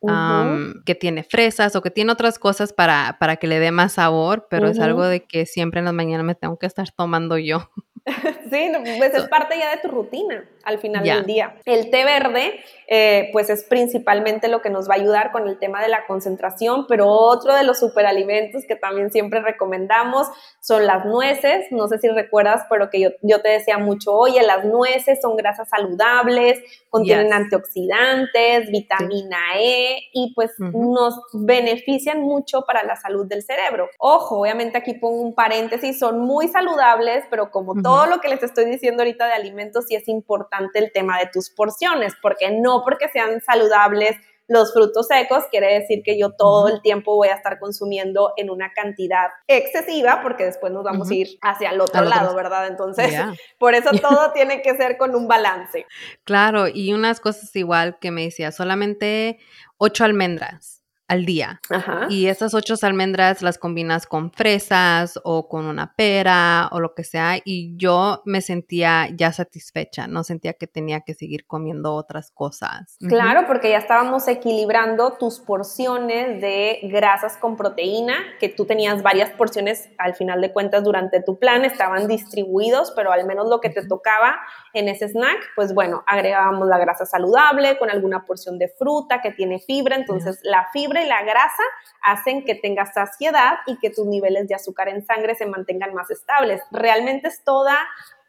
que 0.86 0.96
tiene 0.96 1.24
fresas 1.24 1.76
o 1.76 1.84
que 1.84 1.92
tiene 1.92 2.12
otras 2.12 2.40
cosas 2.40 2.74
para, 2.74 3.18
para 3.20 3.36
que 3.36 3.46
le 3.46 3.60
dé 3.60 3.70
más 3.72 3.94
sabor, 3.94 4.48
pero 4.50 4.68
es 4.68 4.80
algo 4.80 5.04
de 5.04 5.24
que 5.24 5.46
siempre 5.46 5.80
en 5.80 5.86
las 5.86 5.94
mañanas 5.94 6.26
me 6.26 6.34
tengo 6.34 6.58
que 6.58 6.66
estar 6.66 6.90
tomando 6.90 7.38
yo. 7.38 7.70
sí, 8.52 8.72
pues 8.98 9.14
es 9.14 9.30
parte 9.30 9.58
ya 9.58 9.72
de 9.72 9.78
tu 9.78 9.88
rutina 9.88 10.44
al 10.66 10.78
final 10.80 11.04
del 11.04 11.26
día. 11.26 11.56
El 11.66 11.90
té 11.90 12.04
verde, 12.04 12.60
eh, 12.88 13.30
pues 13.32 13.50
es 13.50 13.64
principalmente 13.64 14.50
lo 14.50 14.62
que 14.62 14.70
nos 14.70 14.90
va 14.90 14.96
a 14.96 14.98
ayudar 14.98 15.32
con 15.32 15.48
el 15.48 15.58
tema 15.58 15.82
de 15.82 15.88
la 15.88 16.06
concentración, 16.06 16.86
pero 16.88 17.08
otro 17.08 17.54
de 17.56 17.64
los 17.64 17.80
superalimentos 17.80 18.64
que 18.68 18.76
también 18.76 19.10
siempre 19.10 19.42
recomendamos 19.42 20.28
son 20.60 20.86
las 20.86 21.06
nueces. 21.06 21.68
No 21.72 21.88
sé 21.88 21.98
si 21.98 22.10
recuerdas, 22.10 22.66
pero 22.70 22.90
que 22.90 23.00
yo, 23.00 23.10
yo 23.22 23.42
te 23.42 23.50
decía 23.50 23.78
mucho, 23.78 24.14
oye, 24.14 24.42
las 24.44 24.66
nueces 24.66 25.20
son 25.22 25.38
grasas 25.38 25.70
saludables, 25.70 26.60
contienen 26.90 27.32
antioxidantes, 27.32 28.70
vitamina 28.70 29.38
E 29.58 30.10
y 30.12 30.34
pues 30.36 30.52
nos 30.60 31.16
benefician 31.34 32.22
mucho 32.22 32.64
para 32.64 32.84
la 32.84 32.98
salud 32.98 33.26
del 33.28 33.44
cerebro. 33.44 33.90
Ojo, 33.98 34.42
obviamente 34.42 34.78
aquí 34.78 34.94
pongo 34.94 35.22
un 35.22 35.36
paréntesis, 35.36 36.00
son 36.00 36.20
muy 36.20 36.50
saludables, 36.50 37.24
pero 37.30 37.50
como 37.50 37.82
todo 37.82 37.93
lo 38.08 38.20
que 38.20 38.30
les 38.30 38.44
estoy 38.44 38.66
diciendo 38.66 39.04
ahorita 39.04 39.26
de 39.28 39.34
alimentos, 39.34 39.86
sí 39.88 39.96
es 39.96 40.08
importante 40.08 40.80
el 40.80 40.92
tema 40.92 41.20
de 41.20 41.28
tus 41.32 41.50
porciones, 41.50 42.14
porque 42.22 42.52
no 42.52 42.84
porque 42.84 43.08
sean 43.10 43.42
saludables 43.42 44.18
los 44.48 44.74
frutos 44.74 45.08
secos, 45.08 45.46
quiere 45.50 45.80
decir 45.80 46.02
que 46.04 46.20
yo 46.20 46.32
todo 46.32 46.68
el 46.68 46.82
tiempo 46.82 47.16
voy 47.16 47.30
a 47.30 47.36
estar 47.36 47.60
consumiendo 47.60 48.34
en 48.38 48.50
una 48.50 48.74
cantidad 48.74 49.28
excesiva, 49.48 50.22
porque 50.22 50.46
después 50.46 50.72
nos 50.74 50.84
vamos 50.84 51.10
a 51.10 51.14
ir 51.14 51.28
hacia 51.42 51.70
el 51.70 51.80
otro 51.80 52.04
lado, 52.04 52.36
¿verdad? 52.36 52.68
Entonces, 52.68 53.14
por 53.58 53.74
eso 53.74 53.92
todo 54.02 54.32
tiene 54.34 54.62
que 54.62 54.76
ser 54.76 54.98
con 54.98 55.16
un 55.16 55.28
balance. 55.28 55.86
Claro, 56.24 56.68
y 56.68 56.94
unas 56.94 57.20
cosas 57.20 57.56
igual 57.56 57.98
que 58.00 58.12
me 58.12 58.24
decía, 58.24 58.52
solamente 58.52 59.40
ocho 59.78 60.04
almendras 60.04 60.83
al 61.08 61.26
día. 61.26 61.62
Y 62.10 62.28
esas 62.28 62.54
ocho 62.54 62.76
almendras 62.82 63.42
las 63.42 63.58
combinas 63.58 64.08
con 64.08 64.32
fresas 64.32 65.20
o 65.24 65.48
con 65.48 65.66
una 65.66 65.94
pera 65.96 66.70
o 66.72 66.80
lo 66.80 66.94
que 66.96 67.04
sea. 67.04 67.38
Y 67.44 67.76
yo 67.78 68.22
me 68.26 68.42
sentía 68.42 69.08
ya 69.16 69.32
satisfecha, 69.32 70.08
no 70.08 70.24
sentía 70.24 70.54
que 70.54 70.68
tenía 70.68 71.02
que 71.02 71.14
seguir 71.14 71.46
comiendo 71.46 71.94
otras 71.94 72.32
cosas. 72.32 72.98
Claro, 73.08 73.46
porque 73.48 73.70
ya 73.70 73.78
estábamos 73.78 74.28
equilibrando 74.28 75.14
tus 75.14 75.40
porciones 75.40 76.42
de 76.42 76.80
grasas 76.84 77.38
con 77.38 77.58
proteína, 77.58 78.16
que 78.40 78.50
tú 78.50 78.66
tenías 78.66 79.04
varias 79.04 79.32
porciones 79.32 79.90
al 79.98 80.16
final 80.16 80.42
de 80.42 80.52
cuentas 80.52 80.84
durante 80.84 81.22
tu 81.22 81.38
plan, 81.38 81.66
estaban 81.66 82.08
distribuidos, 82.08 82.92
pero 82.96 83.12
al 83.12 83.26
menos 83.26 83.48
lo 83.50 83.62
que 83.62 83.70
te 83.70 83.86
tocaba 83.86 84.36
en 84.74 84.88
ese 84.88 85.08
snack, 85.08 85.38
pues 85.56 85.74
bueno, 85.74 86.04
agregábamos 86.08 86.68
la 86.68 86.78
grasa 86.78 87.06
saludable 87.06 87.78
con 87.78 87.90
alguna 87.90 88.26
porción 88.26 88.58
de 88.58 88.70
fruta 88.70 89.22
que 89.22 89.32
tiene 89.32 89.60
fibra, 89.60 89.96
entonces 89.96 90.40
la 90.44 90.68
fibra 90.74 91.03
y 91.04 91.08
la 91.08 91.24
grasa 91.24 91.64
hacen 92.02 92.44
que 92.44 92.56
tengas 92.56 92.94
saciedad 92.94 93.60
y 93.68 93.78
que 93.78 93.90
tus 93.90 94.06
niveles 94.06 94.48
de 94.48 94.56
azúcar 94.56 94.90
en 94.90 95.06
sangre 95.06 95.36
se 95.36 95.46
mantengan 95.46 95.94
más 95.94 96.10
estables. 96.10 96.62
Realmente 96.72 97.28
es 97.28 97.44
toda 97.44 97.78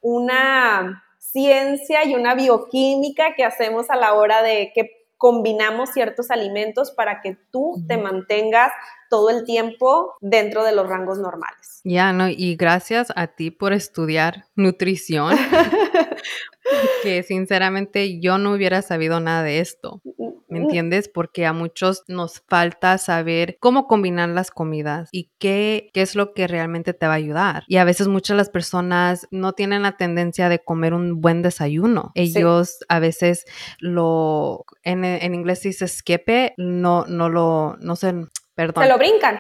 una 0.03 1.05
ciencia 1.19 2.05
y 2.05 2.15
una 2.15 2.35
bioquímica 2.35 3.35
que 3.35 3.45
hacemos 3.45 3.91
a 3.91 3.97
la 3.97 4.15
hora 4.15 4.43
de 4.43 4.73
que 4.75 5.05
combinamos 5.17 5.91
ciertos 5.91 6.31
alimentos 6.31 6.91
para 6.91 7.23
que 7.23 7.39
tú 7.51 7.83
te 7.89 7.97
mantengas 7.97 8.73
todo 9.15 9.31
el 9.31 9.45
tiempo 9.45 10.17
dentro 10.21 10.65
de 10.65 10.75
los 10.75 10.89
rangos 10.89 11.21
normales. 11.21 11.81
Ya, 11.85 12.13
no, 12.13 12.29
y 12.29 12.57
gracias 12.57 13.13
a 13.15 13.29
ti 13.29 13.53
por 13.53 13.73
estudiar 13.73 14.47
nutrición, 14.57 15.37
que 17.05 17.23
sinceramente 17.23 18.19
yo 18.19 18.39
no 18.39 18.55
hubiera 18.55 18.83
sabido 18.83 19.21
nada 19.21 19.45
de 19.45 19.61
esto. 19.61 20.03
¿Me 20.49 20.59
entiendes? 20.59 21.09
Porque 21.09 21.47
a 21.47 21.53
muchos 21.53 22.03
nos 22.09 22.41
falta 22.49 22.99
saber 22.99 23.57
cómo 23.61 23.87
combinar 23.87 24.29
las 24.31 24.51
comidas 24.51 25.09
y 25.13 25.31
qué, 25.39 25.91
qué 25.93 26.03
es 26.03 26.17
lo 26.17 26.33
que 26.33 26.49
realmente 26.49 26.93
te 26.93 27.07
va 27.07 27.13
a 27.13 27.17
ayudar. 27.17 27.65
Y 27.69 27.77
a 27.77 27.85
veces 27.85 28.09
muchas 28.09 28.37
las 28.37 28.51
personas 28.51 29.29
no 29.31 29.53
tienen 29.53 29.83
la 29.83 29.97
tendencia 29.97 30.49
de 30.49 30.59
comer 30.59 30.93
un 30.93 31.21
buen 31.21 31.43
desayuno. 31.43 32.11
Ellos 32.15 32.79
a 32.89 32.99
veces 32.99 33.47
lo, 33.79 34.65
en, 34.83 35.05
en 35.05 35.35
inglés 35.35 35.63
dice 35.63 35.85
escape, 35.85 36.55
no, 36.57 37.05
no 37.07 37.29
lo, 37.29 37.77
no 37.81 37.97
sé, 37.97 38.15
Perdón. 38.55 38.85
Se 38.85 38.91
lo 38.91 38.99
brincan. 38.99 39.39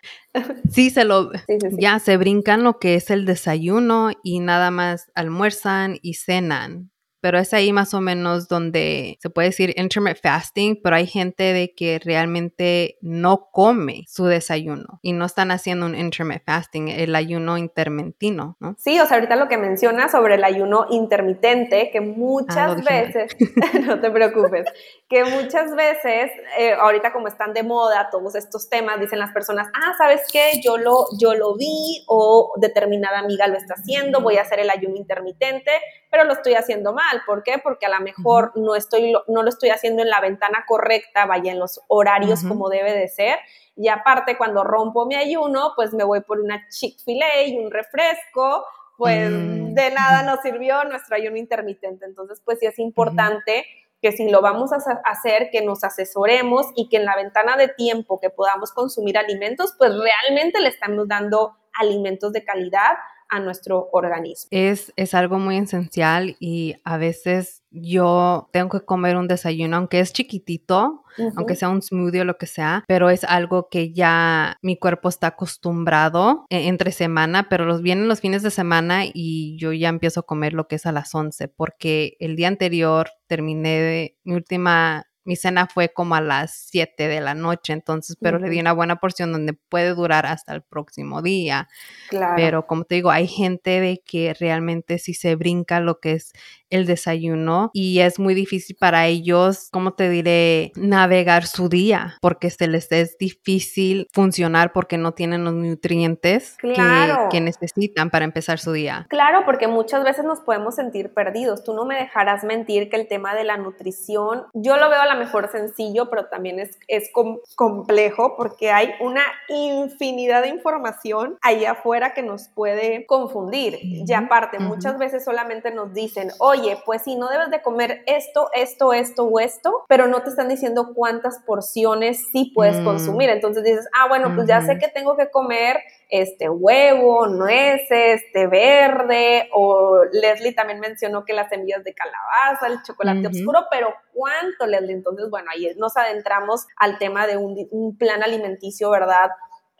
Sí, 0.70 0.90
se 0.90 1.04
lo, 1.04 1.30
ya 1.78 1.98
se 1.98 2.16
brincan 2.16 2.64
lo 2.64 2.78
que 2.78 2.96
es 2.96 3.10
el 3.10 3.26
desayuno 3.26 4.10
y 4.22 4.40
nada 4.40 4.70
más 4.70 5.10
almuerzan 5.14 5.98
y 6.02 6.14
cenan 6.14 6.90
pero 7.24 7.38
es 7.38 7.54
ahí 7.54 7.72
más 7.72 7.94
o 7.94 8.02
menos 8.02 8.48
donde 8.48 9.16
se 9.18 9.30
puede 9.30 9.48
decir 9.48 9.72
intermittent 9.78 10.22
fasting, 10.22 10.80
pero 10.82 10.96
hay 10.96 11.06
gente 11.06 11.54
de 11.54 11.72
que 11.74 11.98
realmente 11.98 12.98
no 13.00 13.48
come 13.50 14.04
su 14.08 14.26
desayuno 14.26 14.98
y 15.00 15.14
no 15.14 15.24
están 15.24 15.50
haciendo 15.50 15.86
un 15.86 15.94
intermittent 15.94 16.44
fasting, 16.44 16.88
el 16.88 17.16
ayuno 17.16 17.56
intermitino, 17.56 18.58
¿no? 18.60 18.76
Sí, 18.78 19.00
o 19.00 19.06
sea, 19.06 19.16
ahorita 19.16 19.36
lo 19.36 19.48
que 19.48 19.56
mencionas 19.56 20.10
sobre 20.12 20.34
el 20.34 20.44
ayuno 20.44 20.84
intermitente, 20.90 21.88
que 21.90 22.02
muchas 22.02 22.72
ah, 22.72 22.84
veces, 22.86 23.34
no 23.86 23.98
te 24.02 24.10
preocupes, 24.10 24.66
que 25.08 25.22
muchas 25.24 25.74
veces, 25.76 26.30
eh, 26.58 26.72
ahorita 26.72 27.12
como 27.12 27.28
están 27.28 27.52
de 27.52 27.62
moda 27.62 28.08
todos 28.10 28.34
estos 28.34 28.70
temas, 28.70 28.98
dicen 28.98 29.18
las 29.18 29.32
personas, 29.32 29.68
ah, 29.74 29.92
¿sabes 29.98 30.22
qué? 30.32 30.60
Yo 30.62 30.78
lo, 30.78 31.06
yo 31.20 31.34
lo 31.34 31.54
vi 31.56 32.02
o 32.08 32.52
determinada 32.56 33.18
amiga 33.18 33.46
lo 33.46 33.56
está 33.56 33.74
haciendo, 33.74 34.22
voy 34.22 34.38
a 34.38 34.42
hacer 34.42 34.60
el 34.60 34.70
ayuno 34.70 34.96
intermitente, 34.96 35.70
pero 36.10 36.24
lo 36.24 36.32
estoy 36.32 36.54
haciendo 36.54 36.92
mal 36.92 37.22
¿Por 37.26 37.42
qué? 37.42 37.58
Porque 37.62 37.86
a 37.86 37.90
lo 37.90 38.00
mejor 38.00 38.52
no, 38.54 38.74
estoy, 38.74 39.12
no 39.28 39.42
lo 39.42 39.48
estoy 39.48 39.70
haciendo 39.70 40.02
en 40.02 40.08
la 40.08 40.20
ventana 40.20 40.64
correcta, 40.66 41.26
vaya 41.26 41.52
en 41.52 41.58
los 41.58 41.80
horarios 41.88 42.42
como 42.42 42.68
debe 42.68 42.92
de 42.92 43.08
ser. 43.08 43.38
Y 43.76 43.88
aparte, 43.88 44.36
cuando 44.36 44.64
rompo 44.64 45.06
mi 45.06 45.16
ayuno, 45.16 45.72
pues 45.76 45.92
me 45.92 46.04
voy 46.04 46.20
por 46.20 46.40
una 46.40 46.66
Chick-fil-A 46.68 47.42
y 47.44 47.58
un 47.58 47.70
refresco, 47.70 48.64
pues 48.96 49.30
mm. 49.30 49.74
de 49.74 49.90
nada 49.90 50.22
nos 50.22 50.40
sirvió 50.40 50.84
nuestro 50.84 51.16
ayuno 51.16 51.36
intermitente. 51.36 52.04
Entonces, 52.04 52.40
pues 52.44 52.60
sí 52.60 52.66
es 52.66 52.78
importante 52.78 53.66
que 54.04 54.12
si 54.12 54.28
lo 54.28 54.42
vamos 54.42 54.70
a 54.70 54.76
hacer, 55.06 55.48
que 55.50 55.62
nos 55.62 55.82
asesoremos 55.82 56.66
y 56.76 56.90
que 56.90 56.98
en 56.98 57.06
la 57.06 57.16
ventana 57.16 57.56
de 57.56 57.68
tiempo 57.68 58.20
que 58.20 58.28
podamos 58.28 58.70
consumir 58.70 59.16
alimentos, 59.16 59.74
pues 59.78 59.92
realmente 59.98 60.60
le 60.60 60.68
estamos 60.68 61.08
dando 61.08 61.56
alimentos 61.72 62.30
de 62.34 62.44
calidad 62.44 62.98
a 63.34 63.40
nuestro 63.40 63.88
organismo. 63.92 64.48
Es, 64.52 64.92
es 64.94 65.12
algo 65.12 65.40
muy 65.40 65.56
esencial 65.56 66.36
y 66.38 66.76
a 66.84 66.98
veces 66.98 67.64
yo 67.72 68.48
tengo 68.52 68.68
que 68.68 68.84
comer 68.84 69.16
un 69.16 69.26
desayuno, 69.26 69.76
aunque 69.76 69.98
es 69.98 70.12
chiquitito, 70.12 71.02
aunque 71.36 71.56
sea 71.56 71.68
un 71.68 71.82
smoothie 71.82 72.20
o 72.20 72.24
lo 72.24 72.38
que 72.38 72.46
sea, 72.46 72.84
pero 72.86 73.10
es 73.10 73.24
algo 73.24 73.68
que 73.68 73.92
ya 73.92 74.56
mi 74.62 74.76
cuerpo 74.76 75.08
está 75.08 75.28
acostumbrado 75.28 76.46
e, 76.48 76.68
entre 76.68 76.92
semana, 76.92 77.48
pero 77.48 77.64
los 77.64 77.82
vienen 77.82 78.06
los 78.06 78.20
fines 78.20 78.44
de 78.44 78.50
semana 78.52 79.02
y 79.12 79.56
yo 79.58 79.72
ya 79.72 79.88
empiezo 79.88 80.20
a 80.20 80.26
comer 80.26 80.52
lo 80.52 80.68
que 80.68 80.76
es 80.76 80.86
a 80.86 80.92
las 80.92 81.12
11, 81.12 81.48
porque 81.48 82.16
el 82.20 82.36
día 82.36 82.46
anterior 82.46 83.10
terminé 83.26 83.80
de, 83.80 84.18
mi 84.22 84.34
última 84.34 85.06
mi 85.24 85.36
cena 85.36 85.66
fue 85.66 85.92
como 85.92 86.14
a 86.14 86.20
las 86.20 86.54
7 86.70 87.08
de 87.08 87.20
la 87.20 87.34
noche, 87.34 87.72
entonces, 87.72 88.16
pero 88.20 88.38
le 88.38 88.50
di 88.50 88.60
una 88.60 88.72
buena 88.72 88.96
porción 88.96 89.32
donde 89.32 89.54
puede 89.54 89.94
durar 89.94 90.26
hasta 90.26 90.54
el 90.54 90.62
próximo 90.62 91.22
día. 91.22 91.68
Claro. 92.08 92.34
Pero 92.36 92.66
como 92.66 92.84
te 92.84 92.96
digo, 92.96 93.10
hay 93.10 93.26
gente 93.26 93.80
de 93.80 94.02
que 94.04 94.34
realmente 94.34 94.98
si 94.98 95.14
se 95.14 95.34
brinca 95.34 95.80
lo 95.80 96.00
que 96.00 96.12
es 96.12 96.32
el 96.74 96.86
desayuno 96.86 97.70
y 97.72 98.00
es 98.00 98.18
muy 98.18 98.34
difícil 98.34 98.76
para 98.78 99.06
ellos, 99.06 99.68
como 99.70 99.92
te 99.92 100.08
diré, 100.08 100.72
navegar 100.76 101.46
su 101.46 101.68
día 101.68 102.18
porque 102.20 102.50
se 102.50 102.66
les 102.66 102.90
es 102.92 103.16
difícil 103.18 104.08
funcionar 104.12 104.72
porque 104.72 104.98
no 104.98 105.12
tienen 105.12 105.44
los 105.44 105.54
nutrientes 105.54 106.56
que, 106.60 107.40
necesitan 107.40 108.10
para 108.10 108.24
empezar 108.24 108.58
su 108.58 108.72
día. 108.72 109.06
Claro, 109.10 109.42
porque 109.44 109.68
muchas 109.68 110.02
veces 110.02 110.24
nos 110.24 110.40
podemos 110.40 110.76
sentir 110.76 111.12
perdidos. 111.12 111.62
Tú 111.62 111.74
no 111.74 111.84
me 111.84 111.96
dejarás 111.96 112.42
mentir 112.42 112.88
que 112.88 112.96
el 112.96 113.06
tema 113.06 113.34
de 113.34 113.44
la 113.44 113.56
nutrición, 113.58 114.44
yo 114.54 114.76
lo 114.76 114.88
veo 114.88 115.00
a 115.00 115.12
lo 115.12 115.18
mejor 115.18 115.50
sencillo, 115.50 116.08
pero 116.08 116.26
también 116.26 116.58
es, 116.58 116.78
es 116.88 117.10
complejo 117.54 118.34
porque 118.36 118.70
hay 118.70 118.92
una 119.00 119.22
infinidad 119.48 120.42
de 120.42 120.48
información 120.48 121.36
ahí 121.42 121.64
afuera 121.64 122.14
que 122.14 122.22
nos 122.22 122.48
puede 122.48 123.04
confundir. 123.06 123.78
Y 123.82 124.10
aparte, 124.12 124.58
muchas 124.58 124.98
veces 124.98 125.24
solamente 125.24 125.70
nos 125.70 125.92
dicen, 125.92 126.30
oye, 126.38 126.63
pues 126.84 127.02
sí, 127.02 127.16
no 127.16 127.28
debes 127.28 127.50
de 127.50 127.62
comer 127.62 128.02
esto, 128.06 128.48
esto, 128.54 128.92
esto 128.92 129.24
o 129.24 129.40
esto, 129.40 129.84
pero 129.88 130.06
no 130.06 130.22
te 130.22 130.30
están 130.30 130.48
diciendo 130.48 130.92
cuántas 130.94 131.38
porciones 131.40 132.26
sí 132.32 132.52
puedes 132.54 132.80
mm. 132.80 132.84
consumir. 132.84 133.30
Entonces 133.30 133.64
dices, 133.64 133.88
ah, 133.92 134.08
bueno, 134.08 134.32
pues 134.34 134.48
ya 134.48 134.62
sé 134.62 134.78
que 134.78 134.88
tengo 134.88 135.16
que 135.16 135.30
comer 135.30 135.78
este 136.10 136.48
huevo, 136.48 137.26
nueces, 137.26 138.22
té 138.32 138.46
verde, 138.46 139.48
o 139.52 140.04
Leslie 140.12 140.52
también 140.52 140.80
mencionó 140.80 141.24
que 141.24 141.32
las 141.32 141.48
semillas 141.48 141.82
de 141.82 141.94
calabaza, 141.94 142.66
el 142.66 142.82
chocolate 142.82 143.26
oscuro, 143.26 143.66
pero 143.70 143.94
¿cuánto, 144.12 144.66
Leslie? 144.66 144.94
Entonces, 144.94 145.28
bueno, 145.30 145.50
ahí 145.52 145.72
nos 145.76 145.96
adentramos 145.96 146.66
al 146.76 146.98
tema 146.98 147.26
de 147.26 147.36
un, 147.36 147.56
un 147.70 147.96
plan 147.96 148.22
alimenticio, 148.22 148.90
¿verdad? 148.90 149.30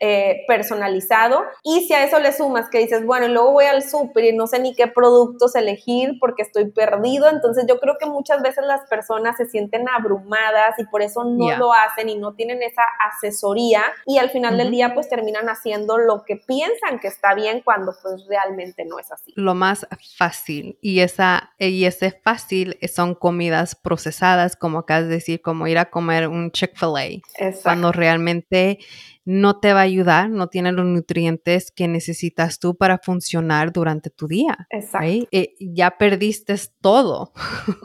Eh, 0.07 0.43
personalizado. 0.47 1.41
Y 1.63 1.87
si 1.87 1.93
a 1.95 2.03
eso 2.03 2.19
le 2.19 2.31
sumas 2.31 2.69
que 2.69 2.77
dices, 2.77 3.03
bueno, 3.03 3.27
luego 3.27 3.53
voy 3.53 3.65
al 3.65 3.81
súper 3.81 4.25
y 4.25 4.37
no 4.37 4.45
sé 4.45 4.59
ni 4.59 4.75
qué 4.75 4.85
productos 4.85 5.55
elegir 5.55 6.17
porque 6.19 6.43
estoy 6.43 6.69
perdido, 6.69 7.27
entonces 7.27 7.65
yo 7.67 7.79
creo 7.79 7.95
que 7.99 8.05
muchas 8.05 8.43
veces 8.43 8.65
las 8.67 8.87
personas 8.87 9.35
se 9.35 9.47
sienten 9.47 9.89
abrumadas 9.89 10.77
y 10.77 10.85
por 10.85 11.01
eso 11.01 11.23
no 11.23 11.57
lo 11.57 11.73
hacen 11.73 12.09
y 12.09 12.19
no 12.19 12.35
tienen 12.35 12.61
esa 12.61 12.83
asesoría 13.09 13.81
y 14.05 14.19
al 14.19 14.29
final 14.29 14.59
del 14.59 14.69
día 14.69 14.93
pues 14.93 15.09
terminan 15.09 15.49
haciendo 15.49 15.97
lo 15.97 16.23
que 16.23 16.35
piensan 16.35 16.99
que 16.99 17.07
está 17.07 17.33
bien 17.33 17.61
cuando 17.65 17.91
pues 18.03 18.27
realmente 18.27 18.85
no 18.85 18.99
es 18.99 19.11
así. 19.11 19.33
Lo 19.35 19.55
más 19.55 19.87
fácil. 20.17 20.77
Y, 20.81 20.99
esa, 20.99 21.55
y 21.57 21.85
ese 21.85 22.11
fácil 22.11 22.77
son 22.93 23.15
comidas 23.15 23.73
procesadas, 23.73 24.55
como 24.55 24.77
acabas 24.79 25.05
de 25.05 25.15
decir, 25.15 25.41
como 25.41 25.65
ir 25.65 25.79
a 25.79 25.89
comer 25.89 26.27
un 26.27 26.51
Chick-fil-A, 26.51 27.53
cuando 27.63 27.91
realmente 27.91 28.77
no 29.25 29.59
te 29.59 29.73
va 29.73 29.79
a 29.79 29.83
ayudar, 29.83 30.29
no 30.29 30.47
tiene 30.47 30.71
los 30.71 30.85
nutrientes 30.85 31.71
que 31.71 31.87
necesitas 31.87 32.59
tú 32.59 32.75
para 32.75 32.99
funcionar 32.99 33.71
durante 33.71 34.11
tu 34.11 34.27
día. 34.27 34.67
Exacto. 34.69 35.27
Eh, 35.31 35.55
ya 35.59 35.97
perdiste 35.97 36.55
todo. 36.79 37.33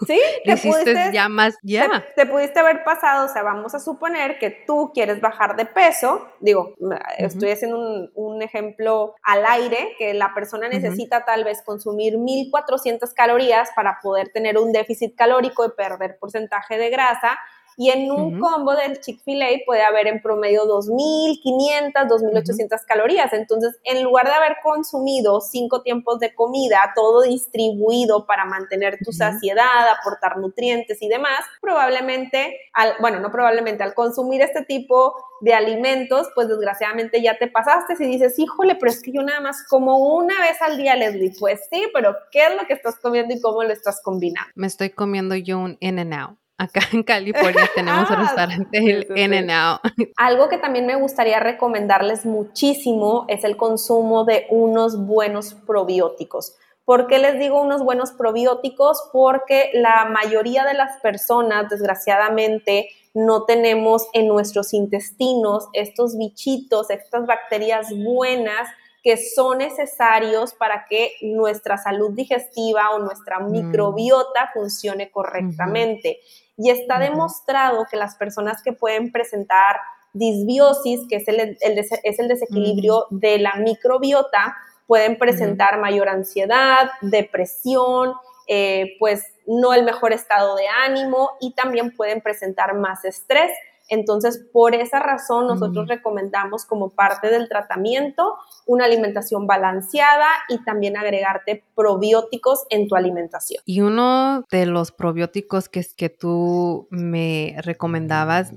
Sí, 0.07 0.21
te 0.45 0.57
pudiste, 0.59 1.11
ya 1.13 1.31
más, 1.31 1.57
ya. 1.63 2.05
Te, 2.15 2.27
pudiste 2.27 2.61
haber 2.61 2.85
pasado, 2.85 3.25
o 3.25 3.29
sea, 3.33 3.43
vamos 3.43 3.75
a 3.75 3.81
suponer 3.81 4.39
que 4.39 4.51
tú 4.67 4.91
quieres 4.93 5.23
bajar 5.23 5.57
de 5.57 5.65
peso, 5.65 6.29
digo, 6.41 6.75
estoy 7.17 7.51
haciendo 7.51 8.11
un, 8.15 8.43
ejemplo 8.43 9.15
al 9.23 9.45
aire, 9.45 9.95
que 9.99 10.15
la 10.15 10.33
persona 10.35 10.69
necesita 10.69 11.25
tal 11.25 11.45
vez 11.45 11.63
consumir 11.63 12.17
1400 12.17 13.13
calorías 13.13 13.71
para 13.77 13.99
poder 14.03 14.31
tener 14.31 14.57
un 14.57 14.73
déficit 14.73 15.15
calórico 15.15 15.65
y 15.65 15.71
perder 15.77 16.17
porcentaje 16.19 16.79
de 16.79 16.91
grasa 16.91 17.39
y 17.81 17.89
en 17.89 18.13
un 18.13 18.39
combo 18.39 18.75
del 18.77 19.01
Chick-fil-A 19.01 19.47
puede 19.65 19.81
haber 19.81 20.07
en 20.07 20.21
promedio 20.21 20.65
2.500, 20.67 21.95
2.800 21.95 22.85
calorías. 22.87 23.33
Entonces, 23.33 23.75
en 23.85 24.05
lugar 24.05 24.27
de 24.27 24.35
haber 24.35 24.59
consumido 24.63 25.41
cinco 25.41 25.81
tiempos 25.81 26.19
de 26.19 26.35
comida, 26.35 26.93
todo 26.95 27.23
distribuido 27.23 28.27
para 28.27 28.45
mantener 28.45 28.99
tu 29.03 29.13
saciedad, 29.13 29.89
aportar 29.99 30.37
nutrientes 30.37 31.01
y 31.01 31.09
demás, 31.09 31.41
probablemente, 31.63 32.55
al, 32.75 32.97
bueno, 33.01 33.19
no 33.19 33.33
probablemente, 33.33 33.83
al 33.83 33.95
consumir 33.95 34.43
este 34.43 34.63
tipo 34.63 35.15
de 35.41 35.55
alimentos, 35.55 36.29
pues 36.35 36.49
desgraciadamente 36.49 37.23
ya 37.23 37.39
te 37.39 37.49
pasaste 37.49 37.95
y 37.99 38.07
dices, 38.09 38.39
híjole, 38.39 38.75
pero 38.75 38.93
es 38.93 39.03
que 39.03 39.11
yo 39.11 39.23
nada 39.23 39.41
más 39.41 39.67
como 39.71 39.97
una 40.17 40.39
vez 40.43 40.61
al 40.61 40.77
día, 40.77 40.97
Leslie. 40.97 41.33
Pues 41.41 41.61
sí, 41.71 41.87
pero 41.95 42.15
¿qué 42.31 42.45
es 42.45 42.61
lo 42.61 42.67
que 42.67 42.75
estás 42.75 42.97
comiendo 43.01 43.35
y 43.35 43.41
cómo 43.41 43.63
lo 43.63 43.73
estás 43.73 44.03
combinando? 44.05 44.51
Me 44.55 44.67
estoy 44.67 44.91
comiendo 44.91 45.35
yo 45.35 45.59
un 45.59 45.79
In-N-Out 45.81 46.40
acá 46.61 46.81
en 46.93 47.03
California 47.03 47.69
tenemos 47.75 48.09
un 48.11 48.17
ah, 48.17 48.21
restaurante 48.21 48.79
el 48.79 49.07
In 49.17 49.51
Out. 49.51 49.81
Algo 50.17 50.49
que 50.49 50.59
también 50.59 50.87
me 50.87 50.95
gustaría 50.95 51.41
recomendarles 51.41 52.27
muchísimo 52.27 53.25
es 53.29 53.45
el 53.45 53.57
consumo 53.57 54.25
de 54.25 54.47
unos 54.51 55.07
buenos 55.07 55.55
probióticos. 55.55 56.57
¿Por 56.85 57.07
qué 57.07 57.19
les 57.19 57.39
digo 57.39 57.63
unos 57.63 57.83
buenos 57.83 58.13
probióticos? 58.13 59.09
Porque 59.13 59.71
la 59.75 60.07
mayoría 60.07 60.65
de 60.65 60.75
las 60.75 61.01
personas, 61.01 61.71
desgraciadamente, 61.71 62.89
no 63.15 63.45
tenemos 63.45 64.09
en 64.13 64.29
nuestros 64.29 64.75
intestinos 64.75 65.69
estos 65.73 66.19
bichitos, 66.19 66.91
estas 66.91 67.27
bacterias 67.27 67.89
buenas 67.97 68.69
que 69.03 69.17
son 69.17 69.59
necesarios 69.59 70.55
para 70.55 70.87
que 70.89 71.13
nuestra 71.23 71.79
salud 71.79 72.11
digestiva 72.13 72.91
o 72.91 72.99
nuestra 72.99 73.41
mm. 73.41 73.51
microbiota 73.51 74.51
funcione 74.53 75.11
correctamente. 75.11 76.21
Y 76.57 76.71
está 76.71 76.99
demostrado 76.99 77.87
que 77.91 77.97
las 77.97 78.17
personas 78.17 78.63
que 78.63 78.73
pueden 78.73 79.11
presentar 79.11 79.77
disbiosis, 80.13 81.01
que 81.09 81.17
es 81.17 81.29
el, 81.29 81.57
es 81.61 82.19
el 82.19 82.29
desequilibrio 82.29 83.07
de 83.11 83.39
la 83.39 83.55
microbiota, 83.55 84.57
pueden 84.87 85.19
presentar 85.19 85.79
mayor 85.79 86.09
ansiedad, 86.09 86.91
depresión, 87.01 88.13
eh, 88.49 88.97
pues 88.99 89.25
no 89.47 89.73
el 89.73 89.85
mejor 89.85 90.13
estado 90.13 90.57
de 90.57 90.67
ánimo 90.67 91.31
y 91.41 91.55
también 91.55 91.95
pueden 91.95 92.21
presentar 92.21 92.75
más 92.75 93.05
estrés. 93.05 93.53
Entonces, 93.91 94.47
por 94.53 94.75
esa 94.75 95.01
razón, 95.01 95.49
nosotros 95.49 95.89
recomendamos 95.89 96.65
como 96.65 96.91
parte 96.91 97.29
del 97.29 97.49
tratamiento 97.49 98.37
una 98.67 98.85
alimentación 98.85 99.47
balanceada 99.49 100.29
y 100.49 100.63
también 100.65 100.97
agregarte 100.97 101.65
probióticos 101.75 102.67
en 102.71 102.89
tu 102.89 102.95
alimentación. 102.95 103.63
Y 103.67 103.81
uno 103.81 104.45
de 104.51 104.67
los 104.67 104.93
probióticos 104.93 105.69
que, 105.69 105.85
que 105.97 106.09
tú 106.09 106.87
me 106.91 107.57
recomendabas 107.63 108.53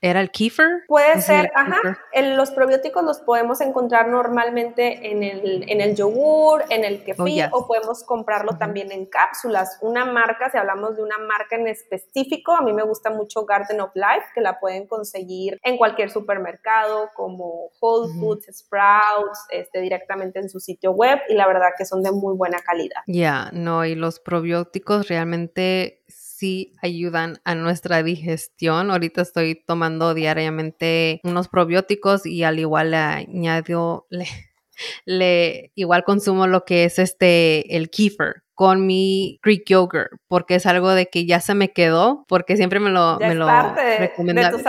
era 0.00 0.20
el 0.20 0.30
kefir. 0.30 0.66
Puede 0.88 1.22
ser, 1.22 1.50
ajá. 1.54 1.98
los 2.36 2.50
probióticos 2.50 3.02
los 3.02 3.20
podemos 3.20 3.60
encontrar 3.60 4.08
normalmente 4.08 5.10
en 5.10 5.22
el, 5.22 5.64
en 5.68 5.80
el 5.80 5.96
yogur, 5.96 6.64
en 6.68 6.84
el 6.84 7.02
kefir, 7.02 7.48
oh, 7.52 7.60
o 7.60 7.66
podemos 7.66 8.04
comprarlo 8.04 8.58
también 8.58 8.92
en 8.92 9.06
cápsulas. 9.06 9.78
Una 9.80 10.04
marca, 10.04 10.50
si 10.50 10.58
hablamos 10.58 10.96
de 10.96 11.02
una 11.02 11.18
marca 11.18 11.56
en 11.56 11.66
específico, 11.66 12.52
a 12.52 12.62
mí 12.62 12.72
me 12.72 12.82
gusta 12.82 13.10
mucho 13.10 13.46
Garden 13.46 13.80
of 13.80 13.90
Life, 13.94 14.26
que 14.34 14.40
la 14.40 14.49
pueden 14.58 14.86
conseguir 14.86 15.58
en 15.62 15.76
cualquier 15.76 16.10
supermercado 16.10 17.10
como 17.14 17.70
Whole 17.80 18.12
Foods, 18.18 18.46
Sprouts, 18.52 19.46
este, 19.50 19.80
directamente 19.80 20.40
en 20.40 20.48
su 20.48 20.58
sitio 20.58 20.92
web 20.92 21.18
y 21.28 21.34
la 21.34 21.46
verdad 21.46 21.70
que 21.76 21.84
son 21.84 22.02
de 22.02 22.10
muy 22.10 22.36
buena 22.36 22.58
calidad. 22.60 23.02
Ya, 23.06 23.50
no, 23.52 23.84
y 23.84 23.94
los 23.94 24.18
probióticos 24.18 25.08
realmente 25.08 26.02
sí 26.08 26.74
ayudan 26.82 27.38
a 27.44 27.54
nuestra 27.54 28.02
digestión. 28.02 28.90
Ahorita 28.90 29.22
estoy 29.22 29.54
tomando 29.54 30.14
diariamente 30.14 31.20
unos 31.22 31.48
probióticos 31.48 32.24
y 32.26 32.44
al 32.44 32.58
igual 32.58 32.92
le 32.92 32.96
añado, 32.96 34.06
le, 34.08 34.26
le 35.04 35.72
igual 35.74 36.04
consumo 36.04 36.46
lo 36.46 36.64
que 36.64 36.84
es 36.84 36.98
este, 36.98 37.76
el 37.76 37.90
kefir 37.90 38.42
con 38.60 38.86
mi 38.86 39.40
Greek 39.42 39.62
yogurt, 39.66 40.12
porque 40.28 40.56
es 40.56 40.66
algo 40.66 40.90
de 40.90 41.06
que 41.06 41.24
ya 41.24 41.40
se 41.40 41.54
me 41.54 41.72
quedó, 41.72 42.26
porque 42.28 42.58
siempre 42.58 42.78
me 42.78 42.90
lo, 42.90 43.18
ya 43.18 43.28
me 43.28 43.34
lo 43.34 43.46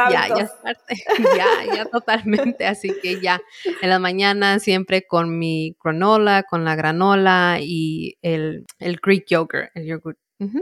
Ya, 0.09 0.29
ya 0.29 0.43
es 0.43 0.51
parte, 0.51 0.95
ya, 1.37 1.75
ya 1.75 1.83
totalmente, 1.83 2.65
así 2.67 2.93
que 3.03 3.19
ya 3.19 3.41
en 3.81 3.89
las 3.89 3.99
mañanas 3.99 4.63
siempre 4.63 5.05
con 5.05 5.37
mi 5.37 5.75
granola, 5.83 6.43
con 6.43 6.63
la 6.63 6.75
granola 6.75 7.57
y 7.59 8.13
el, 8.21 8.65
el 8.79 8.97
Greek 9.03 9.25
yogurt, 9.27 9.71
el 9.75 9.85
yogurt 9.85 10.17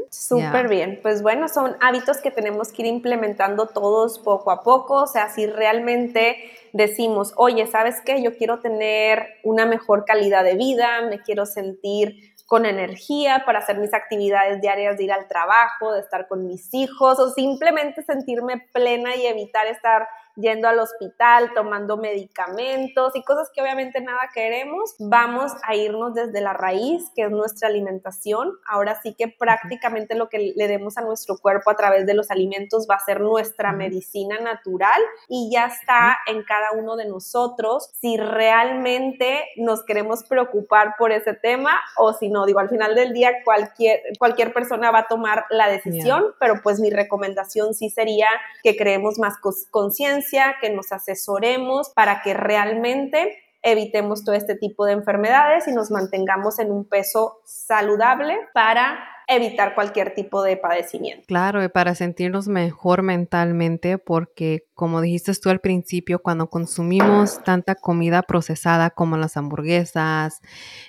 Súper 0.10 0.68
bien. 0.68 1.00
Pues 1.02 1.22
bueno, 1.22 1.48
son 1.48 1.78
hábitos 1.80 2.18
que 2.18 2.32
tenemos 2.32 2.74
que 2.74 2.82
ir 2.82 2.88
implementando 2.88 3.68
todos 3.68 4.20
poco 4.20 4.52
a 4.52 4.62
poco. 4.62 5.04
O 5.04 5.08
sea, 5.08 5.30
si 5.30 5.46
realmente 5.48 6.36
decimos, 6.74 7.32
oye, 7.38 7.66
¿sabes 7.66 8.02
qué? 8.04 8.22
Yo 8.22 8.36
quiero 8.36 8.60
tener 8.60 9.26
una 9.44 9.66
mejor 9.66 10.04
calidad 10.04 10.44
de 10.44 10.56
vida, 10.56 11.02
me 11.10 11.22
quiero 11.22 11.46
sentir 11.46 12.36
con 12.50 12.66
energía 12.66 13.44
para 13.46 13.60
hacer 13.60 13.78
mis 13.78 13.94
actividades 13.94 14.60
diarias 14.60 14.98
de 14.98 15.04
ir 15.04 15.12
al 15.12 15.28
trabajo, 15.28 15.94
de 15.94 16.00
estar 16.00 16.28
con 16.28 16.48
mis 16.48 16.74
hijos 16.74 17.20
o 17.20 17.30
simplemente 17.30 18.02
sentirme 18.02 18.68
plena 18.74 19.16
y 19.16 19.28
evitar 19.28 19.68
estar 19.68 20.08
yendo 20.40 20.68
al 20.68 20.80
hospital, 20.80 21.52
tomando 21.54 21.98
medicamentos 21.98 23.16
y 23.16 23.24
cosas 23.24 23.50
que 23.54 23.62
obviamente 23.62 24.02
nada 24.02 24.30
queremos, 24.34 24.96
vamos 25.00 25.52
a 25.64 25.76
irnos 25.76 26.14
desde 26.14 26.42
la 26.42 26.54
raíz, 26.54 27.10
que 27.16 27.24
es 27.24 27.32
nuestra 27.32 27.68
alimentación. 27.68 28.52
Ahora 28.66 29.00
sí 29.02 29.16
que 29.18 29.28
prácticamente 29.28 30.16
lo 30.16 30.30
que 30.30 30.54
le 30.56 30.68
demos 30.68 30.98
a 30.98 31.02
nuestro 31.02 31.38
cuerpo 31.38 31.72
a 31.72 31.76
través 31.76 32.06
de 32.06 32.14
los 32.14 32.32
alimentos 32.32 32.88
va 32.90 32.96
a 32.96 33.06
ser 33.06 33.22
nuestra 33.22 33.72
medicina 33.72 34.40
natural 34.40 35.02
y 35.28 35.50
ya 35.52 35.66
está 35.66 36.18
en 36.28 36.44
cada 36.44 36.72
uno 36.72 36.96
de 36.96 37.08
nosotros 37.08 37.92
si 38.00 38.18
realmente 38.18 39.46
nos 39.58 39.84
queremos 39.84 40.24
preocupar 40.24 40.96
por 40.98 41.12
ese 41.12 41.34
tema 41.34 41.72
o 41.98 42.14
si 42.14 42.30
no, 42.30 42.46
digo, 42.46 42.60
al 42.60 42.70
final 42.70 42.96
del 42.96 43.14
día 43.14 43.32
cualquier, 43.44 44.02
cualquier 44.18 44.54
persona 44.54 44.92
va 44.92 45.00
a 45.00 45.08
tomar 45.08 45.46
la 45.50 45.68
decisión, 45.68 46.34
pero 46.40 46.62
pues 46.64 46.80
mi 46.80 46.90
recomendación 46.90 47.74
sí 47.74 47.90
sería 47.90 48.28
que 48.64 48.76
creemos 48.76 49.20
más 49.20 49.36
conciencia 49.70 50.29
que 50.62 50.70
nos 50.70 50.92
asesoremos 50.92 51.92
para 51.96 52.22
que 52.22 52.34
realmente 52.34 53.38
evitemos 53.62 54.24
todo 54.24 54.36
este 54.36 54.56
tipo 54.56 54.86
de 54.86 54.94
enfermedades 54.94 55.68
y 55.68 55.74
nos 55.74 55.92
mantengamos 55.92 56.60
en 56.60 56.72
un 56.72 56.88
peso 56.88 57.40
saludable 57.46 58.38
para 58.54 59.00
evitar 59.28 59.76
cualquier 59.76 60.16
tipo 60.16 60.42
de 60.42 60.58
padecimiento. 60.58 61.24
Claro, 61.28 61.64
y 61.64 61.70
para 61.70 61.94
sentirnos 61.94 62.48
mejor 62.48 63.04
mentalmente, 63.04 63.98
porque 63.98 64.66
como 64.80 65.02
dijiste 65.02 65.34
tú 65.36 65.50
al 65.50 65.60
principio, 65.60 66.20
cuando 66.20 66.50
consumimos 66.50 67.44
tanta 67.44 67.76
comida 67.76 68.22
procesada 68.22 68.92
como 68.92 69.18
las 69.18 69.36
hamburguesas, 69.36 70.40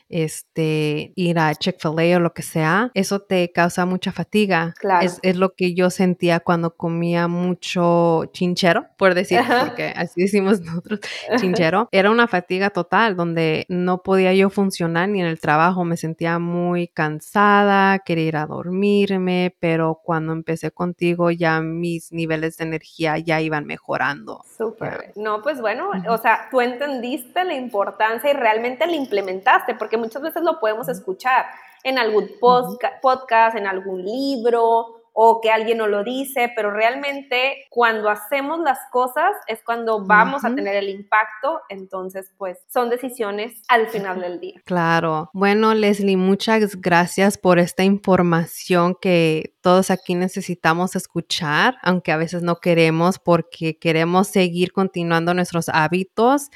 este, 0.09 1.13
ir 1.17 1.41
a 1.41 1.53
Chick-fil-A 1.57 2.17
o 2.17 2.21
lo 2.21 2.33
que 2.33 2.43
sea, 2.43 2.93
eso 2.95 3.19
te 3.19 3.51
causa 3.51 3.87
mucha 3.87 4.13
fatiga. 4.13 4.75
Claro. 4.79 5.09
Es, 5.21 5.37
lo 5.37 5.55
que 5.55 5.75
yo 5.75 5.91
sentía 5.91 6.39
cuando 6.39 6.77
comía 6.77 7.27
mucho 7.27 8.27
chinchero, 8.27 8.87
por 8.97 9.15
decir, 9.15 9.41
porque 9.61 9.93
así 9.97 10.21
decimos 10.23 10.61
nosotros, 10.61 11.01
chinchero. 11.41 11.89
Era 11.91 12.13
una 12.13 12.29
fatiga 12.29 12.71
total 12.71 13.17
donde 13.17 13.67
no 13.69 14.05
podía 14.05 14.33
yo 14.35 14.51
funcionar 14.51 15.09
ni 15.09 15.21
en 15.21 15.27
el 15.27 15.41
trabajo, 15.41 15.85
me 15.85 15.97
sentía 15.97 16.39
muy 16.39 16.87
cansada, 16.87 17.99
quería 17.99 18.25
ir 18.27 18.37
a 18.37 18.47
dormirme, 18.47 19.57
pero 19.59 20.01
cuando 20.05 20.33
empecé 20.33 20.71
contigo 20.71 21.33
ya 21.33 21.61
mis 21.61 22.13
niveles 22.13 22.57
de 22.59 22.67
energía 22.67 23.19
ya 23.19 23.41
iban 23.41 23.67
mejorando. 23.81 24.45
Súper. 24.57 25.13
No, 25.17 25.43
pues 25.43 25.61
bueno, 25.61 25.91
o 26.09 26.19
sea, 26.19 26.49
tú 26.51 26.61
entendiste 26.61 27.45
la 27.45 27.55
importancia 27.55 28.31
y 28.31 28.35
realmente 28.35 28.87
la 28.87 28.97
implementaste, 28.97 29.75
porque 29.75 29.97
muchas 29.97 30.23
veces 30.23 30.43
lo 30.43 30.61
podemos 30.61 30.89
escuchar 30.89 31.47
en 31.83 31.99
algún 31.99 32.29
podcast, 32.41 33.57
en 33.57 33.67
algún 33.67 34.05
libro 34.05 35.00
o 35.13 35.41
que 35.41 35.51
alguien 35.51 35.79
nos 35.79 35.89
lo 35.89 36.05
dice, 36.05 36.53
pero 36.55 36.71
realmente 36.71 37.65
cuando 37.71 38.09
hacemos 38.09 38.61
las 38.61 38.79
cosas 38.91 39.33
es 39.47 39.63
cuando 39.65 40.05
vamos 40.05 40.45
a 40.45 40.55
tener 40.55 40.77
el 40.77 40.89
impacto, 40.89 41.61
entonces 41.69 42.33
pues 42.39 42.59
son 42.69 42.91
decisiones 42.91 43.63
al 43.69 43.89
final 43.89 44.21
del 44.21 44.41
día. 44.41 44.61
Claro. 44.65 45.31
Bueno, 45.33 45.75
Leslie, 45.75 46.17
muchas 46.17 46.81
gracias 46.81 47.39
por 47.39 47.59
esta 47.59 47.85
información 47.85 48.97
que 49.01 49.55
todos 49.61 49.91
aquí 49.91 50.15
necesitamos 50.15 50.97
escuchar, 50.97 51.77
aunque 51.83 52.13
a 52.13 52.17
veces 52.17 52.43
no 52.43 52.57
queremos 52.57 53.19
porque 53.19 53.79
queremos 53.79 54.29
seguir 54.29 54.73
continuando 54.73 55.35
nuestros 55.35 55.69
hábitos 55.69 56.51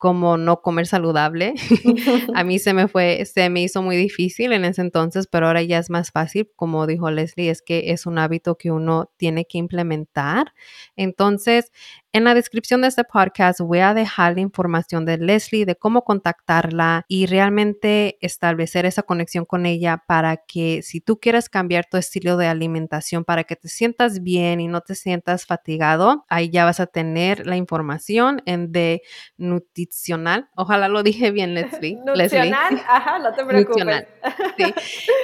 como 0.00 0.38
no 0.38 0.62
comer 0.62 0.86
saludable. 0.86 1.52
a 2.34 2.42
mí 2.42 2.58
se 2.58 2.72
me 2.72 2.88
fue, 2.88 3.22
se 3.26 3.50
me 3.50 3.60
hizo 3.60 3.82
muy 3.82 3.96
difícil 3.96 4.52
en 4.54 4.64
ese 4.64 4.80
entonces, 4.80 5.26
pero 5.26 5.46
ahora 5.46 5.62
ya 5.62 5.76
es 5.76 5.90
más 5.90 6.10
fácil, 6.10 6.50
como 6.56 6.86
dijo 6.86 7.10
Leslie, 7.10 7.50
es 7.50 7.60
que 7.60 7.92
es 7.92 8.06
un 8.06 8.18
hábito 8.18 8.56
que 8.56 8.70
uno 8.72 9.12
tiene 9.18 9.44
que 9.44 9.58
implementar. 9.58 10.54
Entonces, 10.96 11.70
En 12.12 12.24
la 12.24 12.34
descripción 12.34 12.82
de 12.82 12.88
este 12.88 13.04
podcast 13.04 13.60
voy 13.60 13.78
a 13.78 13.94
dejar 13.94 14.34
la 14.34 14.40
información 14.40 15.04
de 15.04 15.16
Leslie, 15.16 15.64
de 15.64 15.76
cómo 15.76 16.02
contactarla 16.02 17.04
y 17.06 17.26
realmente 17.26 18.18
establecer 18.20 18.84
esa 18.84 19.04
conexión 19.04 19.44
con 19.44 19.64
ella 19.64 20.02
para 20.08 20.38
que 20.38 20.82
si 20.82 21.00
tú 21.00 21.20
quieres 21.20 21.48
cambiar 21.48 21.86
tu 21.88 21.98
estilo 21.98 22.36
de 22.36 22.48
alimentación 22.48 23.24
para 23.24 23.44
que 23.44 23.54
te 23.54 23.68
sientas 23.68 24.24
bien 24.24 24.60
y 24.60 24.66
no 24.66 24.80
te 24.80 24.96
sientas 24.96 25.46
fatigado, 25.46 26.24
ahí 26.28 26.50
ya 26.50 26.64
vas 26.64 26.80
a 26.80 26.86
tener 26.86 27.46
la 27.46 27.56
información 27.56 28.42
en 28.44 28.72
de 28.72 29.02
nutricional. 29.36 30.48
Ojalá 30.56 30.88
lo 30.88 31.04
dije 31.04 31.30
bien, 31.30 31.54
Leslie. 31.54 31.96
Nutricional, 32.04 32.82
ajá, 32.88 33.20
no 33.20 33.32
te 33.32 33.44
preocupes. 33.44 34.08
Sí. 34.56 34.74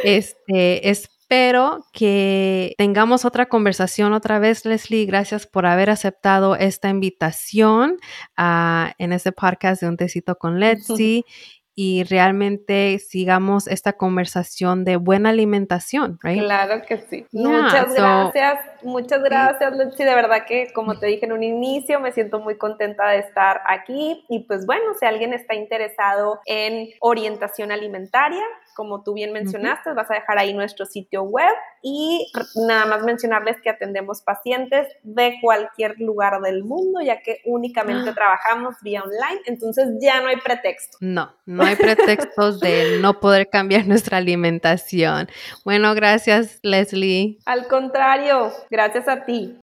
Este, 0.05 0.89
espero 1.29 1.85
que 1.93 2.75
tengamos 2.79 3.25
otra 3.25 3.47
conversación 3.47 4.13
otra 4.13 4.39
vez, 4.39 4.65
Leslie. 4.65 5.07
Gracias 5.07 5.45
por 5.45 5.67
haber 5.67 5.91
aceptado 5.91 6.55
esta 6.55 6.89
invitación 6.89 7.97
uh, 8.39 8.93
en 8.97 9.13
este 9.13 9.33
podcast 9.33 9.83
de 9.83 9.89
Un 9.89 9.97
Tecito 9.97 10.37
con 10.37 10.61
Leslie 10.61 11.25
y 11.75 12.05
realmente 12.05 13.01
sigamos 13.01 13.67
esta 13.67 13.95
conversación 13.95 14.85
de 14.85 14.97
buena 14.97 15.31
alimentación, 15.31 16.17
right? 16.23 16.39
Claro 16.39 16.81
que 16.87 16.99
sí. 17.11 17.27
muchas 17.33 17.93
gracias, 17.93 18.59
muchas 18.85 19.23
gracias, 19.23 19.77
Lexi. 19.77 20.05
De 20.05 20.15
verdad 20.15 20.47
que, 20.47 20.73
como 20.73 20.99
te 20.99 21.07
dije 21.07 21.27
en 21.27 21.33
un 21.33 21.43
inicio, 21.43 21.99
me 21.99 22.13
siento 22.13 22.39
muy 22.39 22.57
contenta 22.57 23.09
de 23.09 23.19
estar 23.19 23.61
aquí. 23.67 24.25
Y 24.29 24.45
pues 24.45 24.65
bueno, 24.65 24.95
si 24.99 25.07
alguien 25.07 25.35
está 25.35 25.55
interesado 25.55 26.41
en 26.47 26.89
orientación 27.01 27.73
alimentaria, 27.73 28.45
como 28.77 29.03
tú 29.03 29.15
bien 29.15 29.33
mencionaste, 29.33 29.95
vas 29.95 30.11
a 30.11 30.15
dejar 30.15 30.39
ahí 30.39 30.53
nuestro 30.53 30.85
sitio 30.85 31.23
web 31.23 31.51
y 31.83 32.31
nada 32.69 32.85
más 32.87 33.03
mencionarles 33.03 33.57
que 33.63 33.71
atendemos 33.71 34.21
pacientes 34.21 34.87
de 35.03 35.39
cualquier 35.41 35.99
lugar 35.99 36.41
del 36.43 36.63
mundo, 36.63 37.01
ya 37.01 37.23
que 37.23 37.41
únicamente 37.47 38.13
trabajamos 38.15 38.75
vía 38.83 39.03
online, 39.03 39.41
entonces 39.47 39.89
ya 40.01 40.21
no 40.21 40.29
hay 40.29 40.37
pretexto. 40.37 40.99
No, 41.01 41.35
no 41.47 41.65
hay 41.65 41.77
pretextos 41.77 42.61
de 42.61 42.99
no 43.01 43.19
poder 43.19 43.49
cambiar 43.49 43.87
nuestra 43.87 44.19
alimentación. 44.19 45.29
Bueno, 45.65 45.95
gracias 45.95 46.59
Leslie. 46.63 47.39
Al 47.47 47.67
contrario, 47.67 48.53
gracias 48.71 49.09
a 49.09 49.25
ti. 49.25 49.59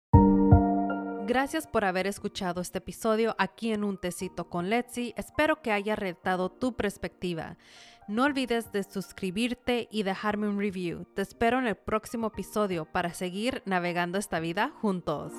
Gracias 1.24 1.66
por 1.66 1.84
haber 1.84 2.06
escuchado 2.06 2.60
este 2.60 2.78
episodio 2.78 3.34
aquí 3.38 3.72
en 3.72 3.84
Un 3.84 3.96
Tecito 3.96 4.50
con 4.50 4.68
Letzi. 4.68 5.14
Espero 5.16 5.62
que 5.62 5.72
haya 5.72 5.96
retado 5.96 6.50
tu 6.50 6.76
perspectiva. 6.76 7.56
No 8.08 8.24
olvides 8.24 8.72
de 8.72 8.82
suscribirte 8.82 9.88
y 9.90 10.02
dejarme 10.02 10.48
un 10.48 10.58
review. 10.58 11.04
Te 11.14 11.22
espero 11.22 11.58
en 11.58 11.66
el 11.66 11.76
próximo 11.76 12.28
episodio 12.28 12.84
para 12.84 13.14
seguir 13.14 13.62
navegando 13.64 14.18
esta 14.18 14.40
vida 14.40 14.72
juntos. 14.80 15.32